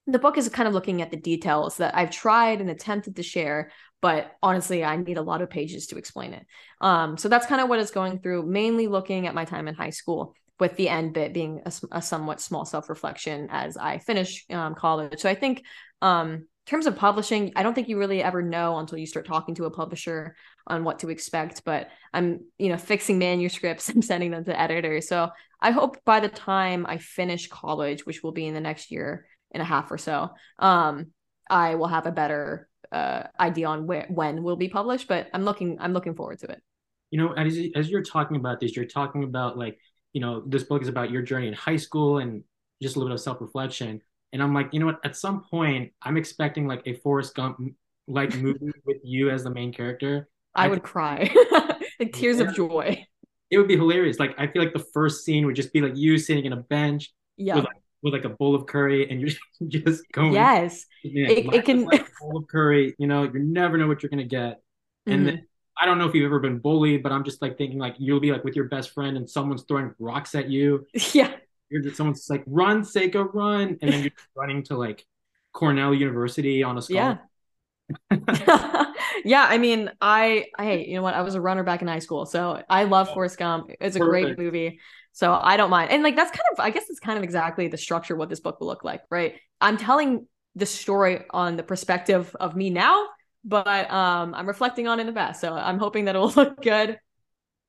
[0.06, 3.22] the book is kind of looking at the details that I've tried and attempted to
[3.22, 3.70] share,
[4.02, 6.46] but honestly, I need a lot of pages to explain it.
[6.80, 9.74] Um, so that's kind of what it's going through, mainly looking at my time in
[9.74, 13.98] high school, with the end bit being a, a somewhat small self reflection as I
[13.98, 15.18] finish um, college.
[15.18, 15.64] So I think
[16.02, 19.56] um, terms of publishing, I don't think you really ever know until you start talking
[19.56, 20.36] to a publisher
[20.66, 21.64] on what to expect.
[21.64, 25.08] But I'm, you know, fixing manuscripts and sending them to editors.
[25.08, 25.30] So
[25.60, 29.26] I hope by the time I finish college, which will be in the next year
[29.50, 31.08] and a half or so, um,
[31.48, 35.08] I will have a better uh, idea on where when will be published.
[35.08, 36.62] But I'm looking, I'm looking forward to it.
[37.10, 39.80] You know, as as you're talking about this, you're talking about like,
[40.12, 42.42] you know, this book is about your journey in high school and
[42.82, 44.00] just a little bit of self reflection
[44.32, 45.00] and I'm like, you know what?
[45.04, 47.58] At some point, I'm expecting like a Forrest Gump
[48.06, 50.28] like movie with you as the main character.
[50.54, 51.32] I, I would cry,
[52.00, 52.48] like tears yeah.
[52.48, 53.04] of joy.
[53.50, 54.18] It would be hilarious.
[54.18, 56.56] Like I feel like the first scene would just be like you sitting in a
[56.56, 59.30] bench, yeah, with like, with like a bowl of curry, and you're
[59.68, 60.32] just going.
[60.32, 62.94] Yes, it, it can like bowl of curry.
[62.98, 64.60] You know, you never know what you're gonna get,
[65.06, 65.24] and mm-hmm.
[65.24, 65.46] then
[65.80, 68.20] I don't know if you've ever been bullied, but I'm just like thinking like you'll
[68.20, 70.86] be like with your best friend and someone's throwing rocks at you.
[71.14, 71.32] Yeah
[71.70, 75.06] you're just someone's like run Seika run and then you're running to like
[75.52, 77.20] Cornell University on a scholarship.
[78.10, 78.86] Yeah.
[79.24, 81.14] yeah, I mean, I I you know what?
[81.14, 83.70] I was a runner back in high school, so I love oh, Forrest Gump.
[83.80, 84.78] It's a great movie,
[85.10, 85.90] so I don't mind.
[85.90, 88.38] And like that's kind of, I guess, it's kind of exactly the structure what this
[88.38, 89.40] book will look like, right?
[89.60, 93.08] I'm telling the story on the perspective of me now,
[93.44, 95.40] but um, I'm reflecting on it in the past.
[95.40, 96.98] So I'm hoping that it will look good.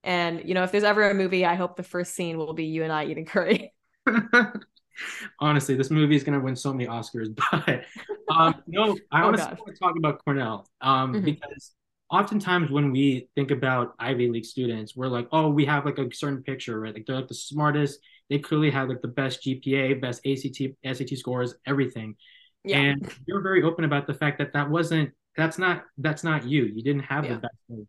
[0.04, 2.66] And you know, if there's ever a movie, I hope the first scene will be
[2.66, 3.74] you and I eating curry.
[5.40, 7.36] Honestly, this movie is going to win so many Oscars.
[8.28, 9.60] But um, no, I oh, honestly gosh.
[9.60, 11.26] want to talk about Cornell um, mm-hmm.
[11.26, 11.74] because
[12.10, 16.14] oftentimes when we think about Ivy League students, we're like, oh, we have like a
[16.14, 16.94] certain picture, right?
[16.94, 18.00] Like they're like the smartest.
[18.30, 22.16] They clearly have like the best GPA, best ACT, SAT scores, everything.
[22.64, 22.78] Yeah.
[22.78, 26.64] And you're very open about the fact that that wasn't, that's not, that's not you.
[26.66, 27.36] You didn't have yeah.
[27.36, 27.88] the best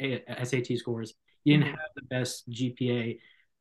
[0.00, 1.14] a, a, SAT scores.
[1.44, 1.76] You didn't mm-hmm.
[1.76, 3.18] have the best GPA.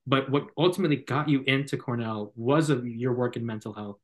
[0.08, 3.98] But what ultimately got you into Cornell was of your work in mental health.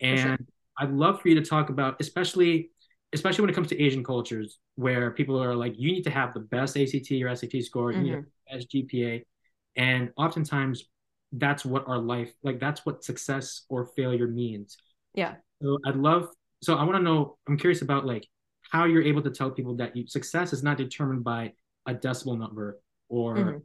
[0.00, 0.38] And sure.
[0.78, 2.70] I'd love for you to talk about, especially
[3.12, 6.32] especially when it comes to Asian cultures, where people are like, you need to have
[6.32, 8.04] the best ACT or SAT score, mm-hmm.
[8.04, 8.28] you need mm-hmm.
[8.50, 9.22] the best GPA.
[9.76, 10.84] And oftentimes
[11.32, 14.76] that's what our life, like that's what success or failure means.
[15.14, 15.34] Yeah.
[15.62, 16.28] So I'd love,
[16.62, 18.26] so I want to know, I'm curious about like
[18.70, 21.52] how you're able to tell people that you, success is not determined by
[21.86, 23.58] a decimal number or mm-hmm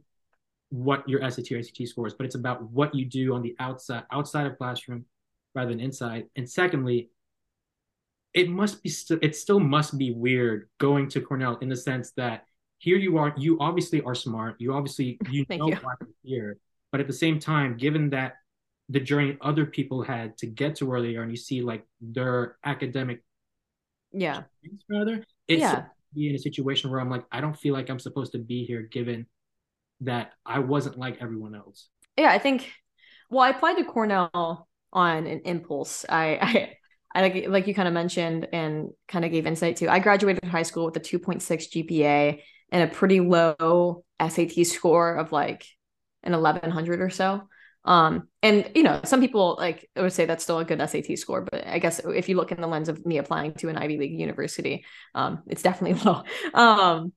[0.70, 4.04] what your SAT or ACT scores, but it's about what you do on the outside
[4.12, 5.04] outside of classroom
[5.54, 6.26] rather than inside.
[6.36, 7.10] And secondly,
[8.34, 12.12] it must be st- it still must be weird going to Cornell in the sense
[12.16, 12.44] that
[12.78, 15.76] here you are, you obviously are smart, you obviously you know you.
[15.76, 16.56] why you're here,
[16.92, 18.34] but at the same time, given that
[18.88, 21.84] the journey other people had to get to where they are, and you see like
[22.00, 23.22] their academic,
[24.12, 24.42] yeah,
[24.90, 25.84] rather, it's yeah.
[26.14, 28.64] be in a situation where I'm like, I don't feel like I'm supposed to be
[28.64, 29.26] here given
[30.00, 31.88] that I wasn't like everyone else.
[32.16, 32.70] Yeah, I think.
[33.30, 36.06] Well, I applied to Cornell on an impulse.
[36.08, 36.74] I, I,
[37.14, 39.88] I like like you kind of mentioned and kind of gave insight to.
[39.88, 45.32] I graduated high school with a 2.6 GPA and a pretty low SAT score of
[45.32, 45.66] like
[46.22, 47.48] an 1100 or so.
[47.88, 51.40] Um, and you know, some people like would say that's still a good SAT score,
[51.40, 53.96] but I guess if you look in the lens of me applying to an Ivy
[53.96, 54.84] League university,
[55.14, 56.22] um, it's definitely low.
[56.52, 57.14] Um,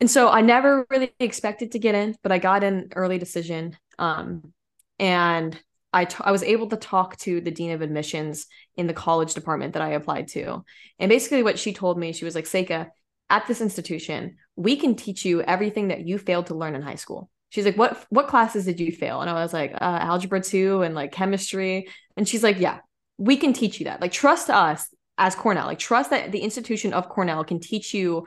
[0.00, 3.76] and so I never really expected to get in, but I got an early decision.
[3.98, 4.54] Um,
[4.98, 5.60] and
[5.92, 9.34] I, t- I was able to talk to the dean of admissions in the college
[9.34, 10.64] department that I applied to.
[10.98, 12.88] And basically, what she told me, she was like, Seika,
[13.28, 16.94] at this institution, we can teach you everything that you failed to learn in high
[16.94, 17.28] school.
[17.52, 19.20] She's like, what what classes did you fail?
[19.20, 21.86] And I was like, uh, algebra two and like chemistry.
[22.16, 22.78] And she's like, yeah,
[23.18, 24.00] we can teach you that.
[24.00, 24.88] Like, trust us
[25.18, 25.66] as Cornell.
[25.66, 28.26] Like, trust that the institution of Cornell can teach you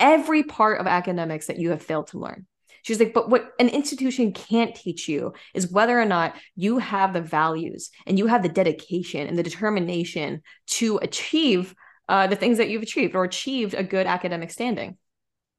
[0.00, 2.46] every part of academics that you have failed to learn.
[2.82, 7.12] She's like, but what an institution can't teach you is whether or not you have
[7.12, 11.74] the values and you have the dedication and the determination to achieve
[12.08, 14.96] uh, the things that you've achieved or achieved a good academic standing.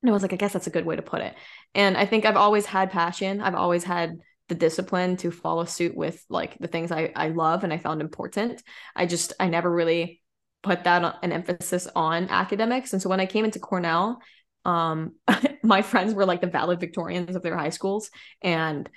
[0.01, 1.34] And I was like, I guess that's a good way to put it.
[1.76, 3.41] And I think I've always had passion.
[3.41, 4.17] I've always had
[4.49, 8.01] the discipline to follow suit with like the things I, I love and I found
[8.01, 8.61] important.
[8.95, 10.21] I just, I never really
[10.61, 12.93] put that an emphasis on academics.
[12.93, 14.19] And so when I came into Cornell,
[14.65, 15.13] um
[15.63, 18.09] my friends were like the valedictorians of their high schools
[18.41, 18.89] and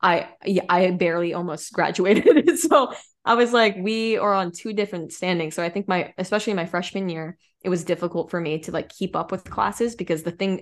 [0.00, 0.28] i
[0.68, 2.92] i barely almost graduated so
[3.24, 6.66] i was like we are on two different standings so i think my especially my
[6.66, 10.30] freshman year it was difficult for me to like keep up with classes because the
[10.30, 10.60] thing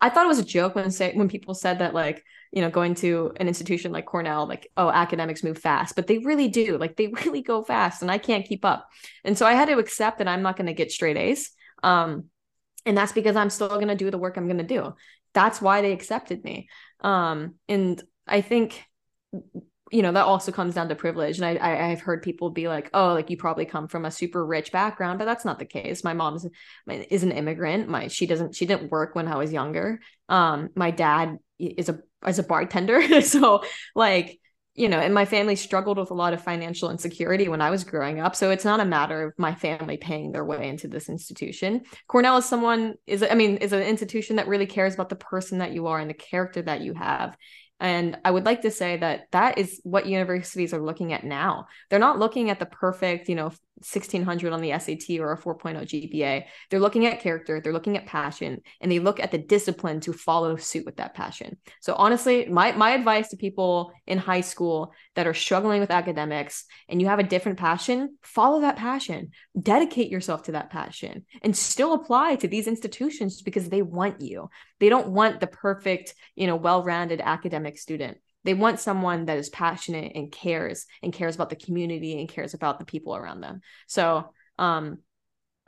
[0.00, 2.70] I, thought it was a joke when say when people said that like you know
[2.70, 6.78] going to an institution like Cornell like oh academics move fast but they really do
[6.78, 8.88] like they really go fast and I can't keep up.
[9.24, 11.50] And so I had to accept that I'm not going to get straight A's
[11.82, 12.24] um
[12.84, 14.94] and that's because i'm still going to do the work i'm going to do.
[15.34, 16.68] That's why they accepted me.
[17.00, 18.84] Um and i think
[19.92, 22.68] you know that also comes down to privilege and I, I have heard people be
[22.68, 25.64] like oh like you probably come from a super rich background but that's not the
[25.64, 26.38] case my mom
[26.86, 30.90] is an immigrant my she doesn't she didn't work when i was younger um my
[30.90, 33.62] dad is a as a bartender so
[33.94, 34.40] like
[34.76, 37.82] you know, and my family struggled with a lot of financial insecurity when I was
[37.82, 38.36] growing up.
[38.36, 41.82] So it's not a matter of my family paying their way into this institution.
[42.08, 45.58] Cornell is someone is I mean, is an institution that really cares about the person
[45.58, 47.36] that you are and the character that you have.
[47.78, 51.66] And I would like to say that that is what universities are looking at now.
[51.90, 55.82] They're not looking at the perfect, you know, 1600 on the SAT or a 4.0
[55.82, 56.44] GPA.
[56.70, 60.12] They're looking at character, they're looking at passion, and they look at the discipline to
[60.12, 61.58] follow suit with that passion.
[61.80, 66.64] So honestly, my my advice to people in high school that are struggling with academics
[66.88, 69.30] and you have a different passion, follow that passion.
[69.60, 74.48] Dedicate yourself to that passion and still apply to these institutions because they want you.
[74.80, 79.50] They don't want the perfect, you know, well-rounded academic student they want someone that is
[79.50, 83.60] passionate and cares and cares about the community and cares about the people around them.
[83.86, 84.98] So um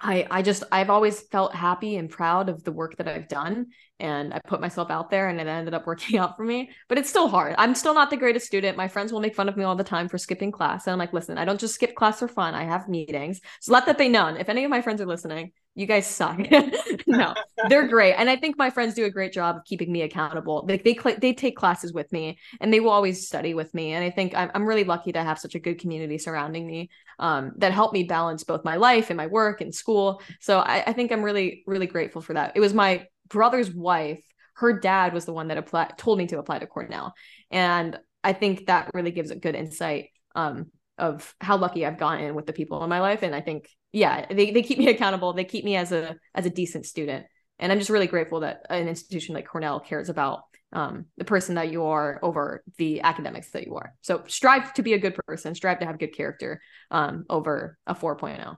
[0.01, 3.67] I I just I've always felt happy and proud of the work that I've done
[4.01, 6.71] and I put myself out there and it ended up working out for me.
[6.89, 7.55] But it's still hard.
[7.59, 8.77] I'm still not the greatest student.
[8.77, 10.87] My friends will make fun of me all the time for skipping class.
[10.87, 12.55] And I'm like, listen, I don't just skip class for fun.
[12.55, 13.41] I have meetings.
[13.61, 14.37] So let that be known.
[14.37, 16.41] If any of my friends are listening, you guys suck.
[17.07, 17.35] no,
[17.69, 20.67] they're great, and I think my friends do a great job of keeping me accountable.
[20.69, 23.93] Like they they, they take classes with me, and they will always study with me.
[23.93, 26.91] And I think I'm I'm really lucky to have such a good community surrounding me
[27.21, 30.21] um, that help me balance both my life and my work and school.
[30.41, 32.57] So I, I think I'm really really grateful for that.
[32.57, 34.25] It was my brother's wife.
[34.55, 37.15] Her dad was the one that applied told me to apply to Cornell,
[37.51, 40.67] and I think that really gives a good insight um,
[40.99, 43.23] of how lucky I've gotten with the people in my life.
[43.23, 45.33] And I think, yeah, they, they keep me accountable.
[45.33, 47.27] They keep me as a as a decent student.
[47.59, 51.55] And I'm just really grateful that an institution like Cornell cares about um, the person
[51.57, 53.95] that you are over the academics that you are.
[54.03, 56.61] So strive to be a good person, strive to have good character
[56.91, 58.57] um, over a 4.0.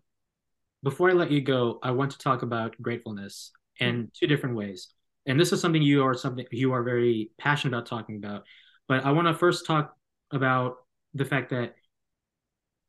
[0.82, 4.04] Before I let you go, I want to talk about gratefulness in mm-hmm.
[4.14, 4.88] two different ways.
[5.26, 8.44] And this is something you are something you are very passionate about talking about.
[8.88, 9.94] But I want to first talk
[10.32, 10.76] about
[11.14, 11.74] the fact that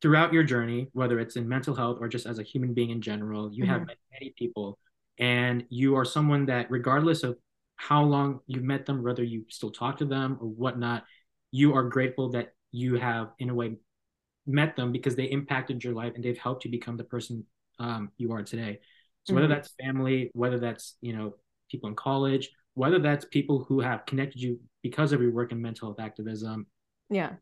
[0.02, 3.02] throughout your journey, whether it's in mental health or just as a human being in
[3.02, 3.74] general, you mm-hmm.
[3.74, 4.80] have met many people,
[5.20, 7.38] and you are someone that, regardless of
[7.76, 11.04] how long you've met them, whether you still talk to them or whatnot,
[11.52, 13.76] you are grateful that you have, in a way,
[14.48, 17.46] met them because they impacted your life and they've helped you become the person
[17.80, 18.80] um, you are today.
[19.24, 19.42] So mm-hmm.
[19.42, 21.36] whether that's family, whether that's you know
[21.70, 25.62] people in college, whether that's people who have connected you because of your work in
[25.62, 26.68] mental health activism,
[27.10, 27.34] yeah,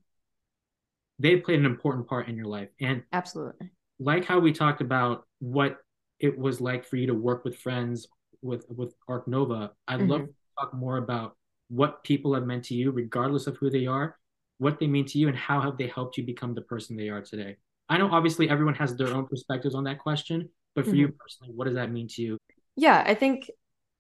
[1.20, 2.70] they played an important part in your life.
[2.82, 3.70] And absolutely,
[4.00, 5.78] like how we talked about what
[6.20, 8.08] it was like for you to work with friends
[8.42, 10.12] with with Arc Nova, I'd mm-hmm.
[10.12, 11.36] love to talk more about
[11.70, 14.18] what people have meant to you, regardless of who they are,
[14.58, 17.10] what they mean to you, and how have they helped you become the person they
[17.10, 17.58] are today.
[17.88, 21.00] I know obviously everyone has their own perspectives on that question, but for mm-hmm.
[21.00, 22.38] you personally, what does that mean to you?
[22.76, 23.50] Yeah, I think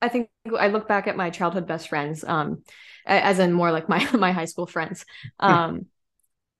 [0.01, 2.63] I think I look back at my childhood best friends, um,
[3.05, 5.05] as in more like my my high school friends.
[5.39, 5.85] Um,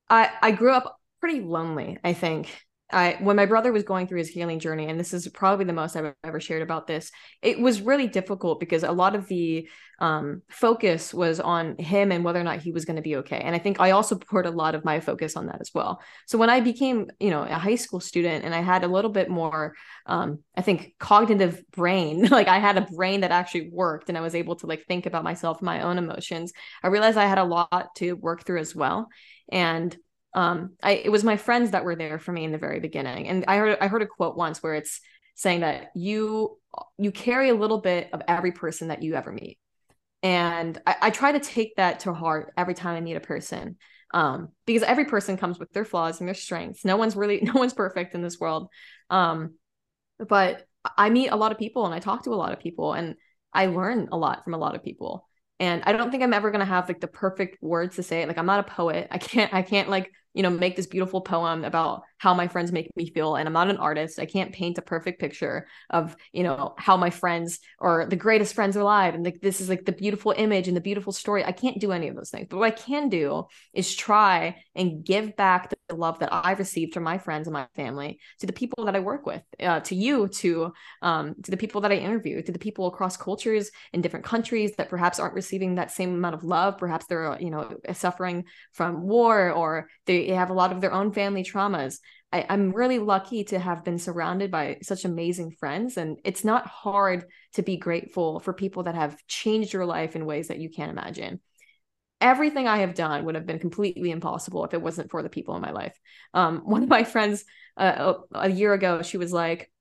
[0.10, 2.50] I I grew up pretty lonely, I think.
[2.92, 5.74] I when my brother was going through his healing journey, and this is probably the
[5.74, 7.12] most I've ever shared about this,
[7.42, 9.68] it was really difficult because a lot of the
[10.00, 13.40] um, focus was on him and whether or not he was going to be okay.
[13.40, 16.02] And I think I also poured a lot of my focus on that as well.
[16.26, 19.12] So when I became, you know, a high school student and I had a little
[19.12, 19.76] bit more,
[20.06, 24.22] um, I think, cognitive brain, like I had a brain that actually worked and I
[24.22, 27.44] was able to like think about myself, my own emotions, I realized I had a
[27.44, 29.10] lot to work through as well.
[29.52, 29.96] And
[30.34, 33.28] um i it was my friends that were there for me in the very beginning.
[33.28, 35.02] And i heard i heard a quote once where it's
[35.36, 36.58] saying that you
[36.98, 39.58] you carry a little bit of every person that you ever meet.
[40.22, 43.78] And I, I try to take that to heart every time i meet a person
[44.14, 46.84] um because every person comes with their flaws and their strengths.
[46.86, 48.70] No one's really no one's perfect in this world.
[49.10, 49.56] Um
[50.28, 50.66] but
[50.98, 53.16] i meet a lot of people and i talk to a lot of people and
[53.54, 55.26] i learn a lot from a lot of people.
[55.60, 58.22] And i don't think i'm ever going to have like the perfect words to say
[58.22, 58.28] it.
[58.28, 59.08] Like i'm not a poet.
[59.10, 62.72] I can't i can't like you know make this beautiful poem about how my friends
[62.72, 64.20] make me feel and i'm not an artist.
[64.20, 68.54] I can't paint a perfect picture of you know how my friends or the greatest
[68.54, 71.44] friends are alive and like this is like the beautiful image and the beautiful story.
[71.44, 72.48] I can't do any of those things.
[72.50, 76.94] But what i can do is try and give back the love that i've received
[76.94, 79.96] from my friends and my family to the people that i work with uh, to
[79.96, 80.72] you to
[81.02, 84.74] um, to the people that i interview to the people across cultures in different countries
[84.78, 86.78] that perhaps aren't receiving that same amount of love.
[86.78, 91.12] Perhaps they're you know suffering from war or they have a lot of their own
[91.12, 92.00] family traumas
[92.32, 95.98] I, I'm really lucky to have been surrounded by such amazing friends.
[95.98, 100.26] And it's not hard to be grateful for people that have changed your life in
[100.26, 101.40] ways that you can't imagine.
[102.22, 105.56] Everything I have done would have been completely impossible if it wasn't for the people
[105.56, 105.98] in my life.
[106.34, 107.46] Um, one of my friends
[107.78, 109.72] uh, a year ago, she was like,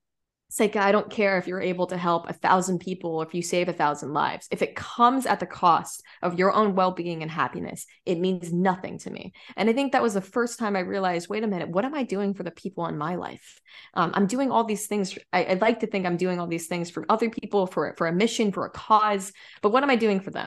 [0.50, 3.68] Seika, I don't care if you're able to help a thousand people, if you save
[3.68, 4.48] a thousand lives.
[4.50, 8.50] If it comes at the cost of your own well being and happiness, it means
[8.50, 9.34] nothing to me.
[9.56, 11.94] And I think that was the first time I realized wait a minute, what am
[11.94, 13.60] I doing for the people in my life?
[13.92, 15.18] Um, I'm doing all these things.
[15.34, 18.06] I, would like to think I'm doing all these things for other people, for, for
[18.06, 20.46] a mission, for a cause, but what am I doing for them?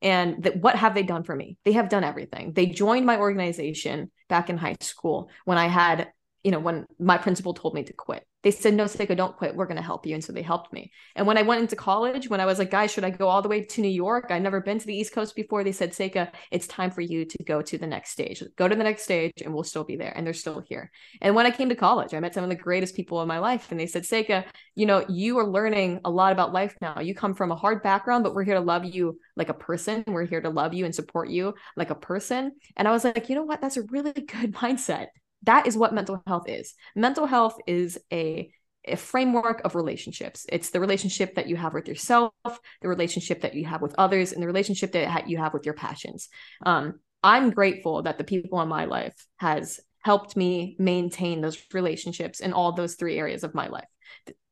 [0.00, 3.18] and that what have they done for me they have done everything they joined my
[3.18, 6.08] organization back in high school when i had
[6.42, 9.54] you know, when my principal told me to quit, they said, no, Seika, don't quit.
[9.54, 10.14] We're going to help you.
[10.14, 10.90] And so they helped me.
[11.14, 13.40] And when I went into college, when I was like, guys, should I go all
[13.40, 14.26] the way to New York?
[14.30, 15.62] I'd never been to the East Coast before.
[15.62, 18.42] They said, Seika, it's time for you to go to the next stage.
[18.56, 20.12] Go to the next stage and we'll still be there.
[20.16, 20.90] And they're still here.
[21.20, 23.38] And when I came to college, I met some of the greatest people in my
[23.38, 23.70] life.
[23.70, 26.98] And they said, Seika, you know, you are learning a lot about life now.
[26.98, 30.02] You come from a hard background, but we're here to love you like a person.
[30.08, 32.52] We're here to love you and support you like a person.
[32.76, 33.60] And I was like, you know what?
[33.60, 35.08] That's a really good mindset
[35.44, 36.74] that is what mental health is.
[36.94, 38.50] Mental health is a
[38.84, 40.44] a framework of relationships.
[40.48, 44.32] It's the relationship that you have with yourself, the relationship that you have with others,
[44.32, 46.28] and the relationship that you have with your passions.
[46.66, 52.40] Um, I'm grateful that the people in my life has helped me maintain those relationships
[52.40, 53.86] in all those three areas of my life.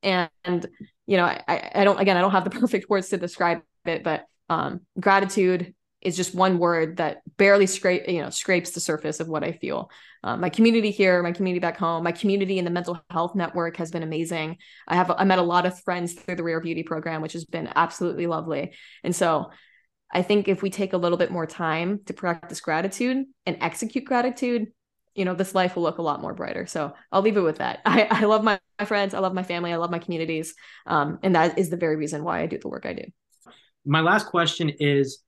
[0.02, 0.66] And, and
[1.06, 4.04] you know, I, I don't again, I don't have the perfect words to describe it,
[4.04, 9.20] but um, gratitude is just one word that barely scrape you know scrapes the surface
[9.20, 9.90] of what I feel.
[10.22, 13.76] Um, my community here, my community back home, my community in the mental health network
[13.76, 14.58] has been amazing.
[14.86, 17.44] I have I met a lot of friends through the Rare Beauty program, which has
[17.44, 18.74] been absolutely lovely.
[19.04, 19.50] And so
[20.12, 24.04] I think if we take a little bit more time to practice gratitude and execute
[24.04, 24.68] gratitude,
[25.14, 26.66] you know, this life will look a lot more brighter.
[26.66, 27.80] So I'll leave it with that.
[27.86, 30.54] I, I love my, my friends, I love my family, I love my communities.
[30.86, 33.04] Um, and that is the very reason why I do the work I do.
[33.84, 35.20] My last question is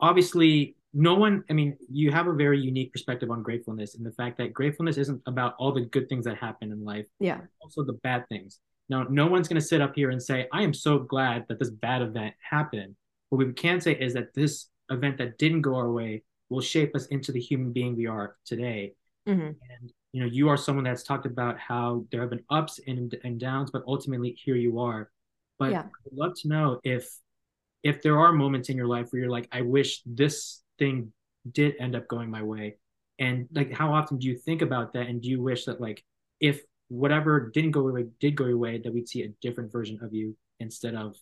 [0.00, 4.12] obviously no one i mean you have a very unique perspective on gratefulness and the
[4.12, 7.06] fact that gratefulness isn't about all the good things that happen in life.
[7.20, 7.40] Yeah.
[7.60, 8.58] Also the bad things.
[8.88, 11.58] Now no one's going to sit up here and say i am so glad that
[11.58, 12.96] this bad event happened.
[13.28, 16.96] What we can say is that this event that didn't go our way will shape
[16.96, 18.94] us into the human being we are today.
[19.28, 19.42] Mm-hmm.
[19.42, 23.14] and you know you are someone that's talked about how there have been ups and,
[23.22, 25.10] and downs but ultimately here you are.
[25.58, 25.82] But yeah.
[25.82, 27.06] i'd love to know if
[27.82, 31.12] if there are moments in your life where you're like, I wish this thing
[31.50, 32.76] did end up going my way,
[33.18, 35.06] and like, how often do you think about that?
[35.06, 36.02] And do you wish that like,
[36.40, 39.70] if whatever didn't go your way did go your way, that we'd see a different
[39.70, 41.16] version of you instead of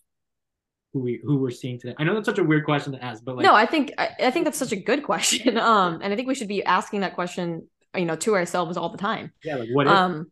[0.92, 1.94] who we who we're seeing today?
[1.98, 4.10] I know that's such a weird question to ask, but like, no, I think I,
[4.20, 5.58] I think that's such a good question.
[5.68, 8.90] Um, and I think we should be asking that question you know to ourselves all
[8.90, 10.26] the time yeah like what if, um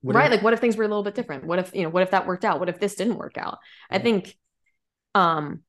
[0.00, 1.82] what right if, like what if things were a little bit different what if you
[1.82, 3.58] know what if that worked out what if this didn't work out
[3.90, 3.98] yeah.
[3.98, 4.36] i think
[5.14, 5.62] um,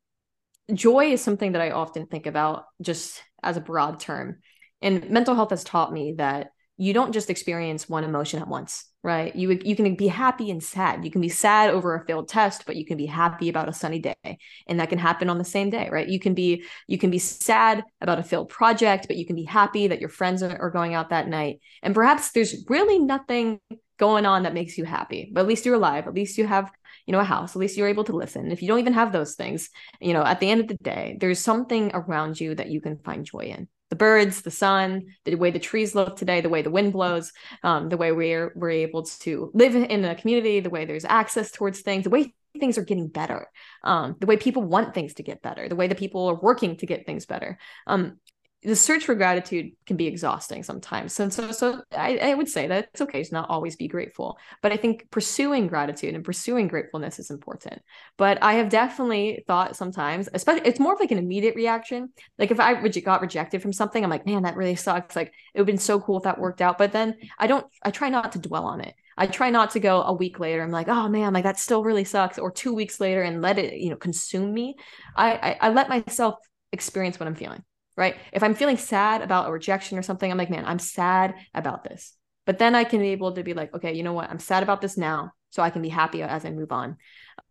[0.74, 4.40] joy is something that I often think about just as a broad term.
[4.82, 8.86] And mental health has taught me that you don't just experience one emotion at once.
[9.04, 9.36] right?
[9.36, 11.04] You you can be happy and sad.
[11.04, 13.74] You can be sad over a failed test, but you can be happy about a
[13.74, 16.08] sunny day, and that can happen on the same day, right?
[16.08, 19.44] You can be you can be sad about a failed project, but you can be
[19.44, 21.60] happy that your friends are going out that night.
[21.82, 23.60] And perhaps there's really nothing
[24.00, 26.08] going on that makes you happy, but at least you're alive.
[26.08, 26.72] At least you have
[27.06, 27.56] you know a house.
[27.56, 28.52] At least you're able to listen.
[28.52, 31.18] If you don't even have those things, you know, at the end of the day,
[31.20, 35.36] there's something around you that you can find joy in the birds, the sun, the
[35.36, 37.32] way the trees look today, the way the wind blows,
[37.62, 41.52] um, the way we're we're able to live in a community, the way there's access
[41.52, 43.48] towards things, the way things are getting better,
[43.84, 46.76] um, the way people want things to get better, the way the people are working
[46.78, 47.60] to get things better.
[47.86, 48.18] Um,
[48.64, 51.20] the search for gratitude can be exhausting sometimes.
[51.20, 54.38] And so, so I, I, would say that it's okay to not always be grateful,
[54.62, 57.82] but I think pursuing gratitude and pursuing gratefulness is important.
[58.18, 62.10] But I have definitely thought sometimes, especially, it's more of like an immediate reaction.
[62.38, 65.16] Like if I got rejected from something, I'm like, man, that really sucks.
[65.16, 66.78] Like it would have been so cool if that worked out.
[66.78, 68.96] But then I don't, I try not to dwell on it.
[69.18, 70.64] I try not to go a week later.
[70.64, 72.40] I'm like, oh man, like that still really sucks.
[72.40, 74.76] Or two weeks later and let it, you know, consume me.
[75.16, 76.36] I, I, I let myself
[76.72, 77.64] experience what I'm feeling
[77.96, 78.16] right?
[78.32, 81.84] If I'm feeling sad about a rejection or something, I'm like, man, I'm sad about
[81.84, 82.16] this.
[82.46, 84.30] But then I can be able to be like, okay, you know what?
[84.30, 85.32] I'm sad about this now.
[85.50, 86.98] So I can be happy as I move on.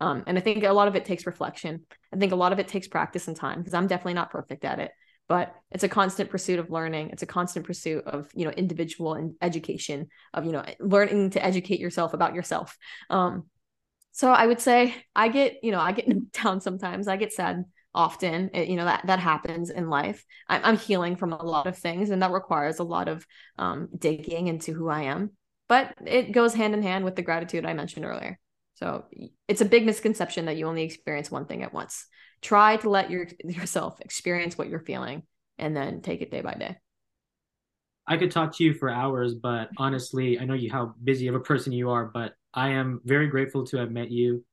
[0.01, 1.85] Um, and I think a lot of it takes reflection.
[2.13, 4.65] I think a lot of it takes practice and time because I'm definitely not perfect
[4.65, 4.91] at it.
[5.29, 7.11] But it's a constant pursuit of learning.
[7.11, 11.43] It's a constant pursuit of you know individual and education of you know learning to
[11.43, 12.77] educate yourself about yourself.
[13.09, 13.45] Um,
[14.11, 17.07] so I would say I get you know I get down sometimes.
[17.07, 17.63] I get sad
[17.95, 20.25] often it, you know that that happens in life.
[20.47, 23.25] I'm, I'm, healing from a lot of things and that requires a lot of
[23.57, 25.31] um, digging into who i am.
[25.69, 28.39] But it goes hand in hand with the gratitude i mentioned earlier.
[28.75, 29.05] So
[29.47, 32.07] it's a big misconception that you only experience one thing at once.
[32.41, 35.23] Try to let your yourself experience what you're feeling
[35.57, 36.77] and then take it day by day.
[38.05, 41.35] I could talk to you for hours but honestly i know you how busy of
[41.35, 44.43] a person you are but i am very grateful to have met you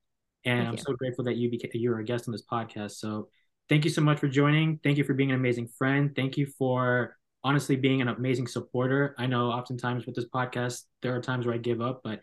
[0.44, 0.82] and thank I'm you.
[0.86, 2.92] so grateful that you became you were a guest on this podcast.
[2.92, 3.28] So
[3.68, 4.78] thank you so much for joining.
[4.82, 6.14] Thank you for being an amazing friend.
[6.14, 9.14] Thank you for honestly being an amazing supporter.
[9.18, 12.20] I know oftentimes with this podcast there are times where I give up, but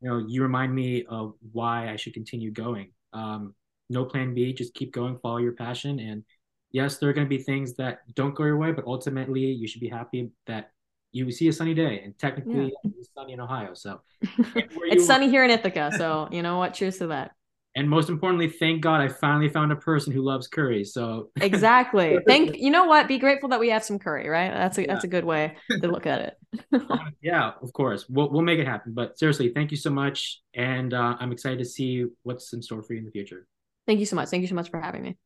[0.00, 2.92] you know you remind me of why I should continue going.
[3.12, 3.54] Um,
[3.88, 6.24] no plan B, just keep going, follow your passion, and
[6.70, 9.66] yes, there are going to be things that don't go your way, but ultimately you
[9.66, 10.70] should be happy that
[11.12, 12.90] you see a sunny day, and technically yeah.
[12.98, 13.74] it's sunny in Ohio.
[13.74, 14.00] So
[14.54, 15.92] it's sunny here in Ithaca.
[15.96, 16.74] So you know what?
[16.74, 17.32] Cheers to that
[17.76, 21.30] and most importantly thank god i finally found a person who loves curry so.
[21.40, 22.18] Exactly.
[22.26, 23.08] Thank you know what?
[23.08, 24.52] Be grateful that we have some curry right?
[24.52, 24.92] That's a yeah.
[24.92, 26.72] that's a good way to look at it.
[27.22, 28.06] Yeah of course.
[28.08, 31.58] We'll, we'll make it happen but seriously thank you so much and uh, i'm excited
[31.58, 33.46] to see what's in store for you in the future.
[33.86, 34.28] Thank you so much.
[34.28, 35.16] Thank you so much for having me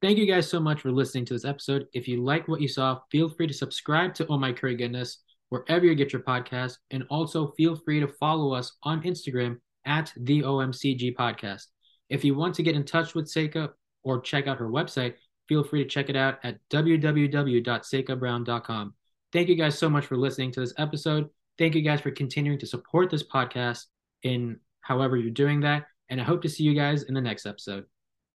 [0.00, 1.88] Thank you guys so much for listening to this episode.
[1.92, 5.24] If you like what you saw, feel free to subscribe to Oh My Curry Goodness
[5.48, 6.74] wherever you get your podcast.
[6.92, 11.64] And also feel free to follow us on Instagram at the OMCG Podcast.
[12.10, 13.70] If you want to get in touch with Seika
[14.04, 15.14] or check out her website,
[15.48, 18.94] feel free to check it out at www.seikabrown.com.
[19.32, 21.28] Thank you guys so much for listening to this episode.
[21.58, 23.86] Thank you guys for continuing to support this podcast
[24.22, 25.86] in however you're doing that.
[26.08, 27.84] And I hope to see you guys in the next episode.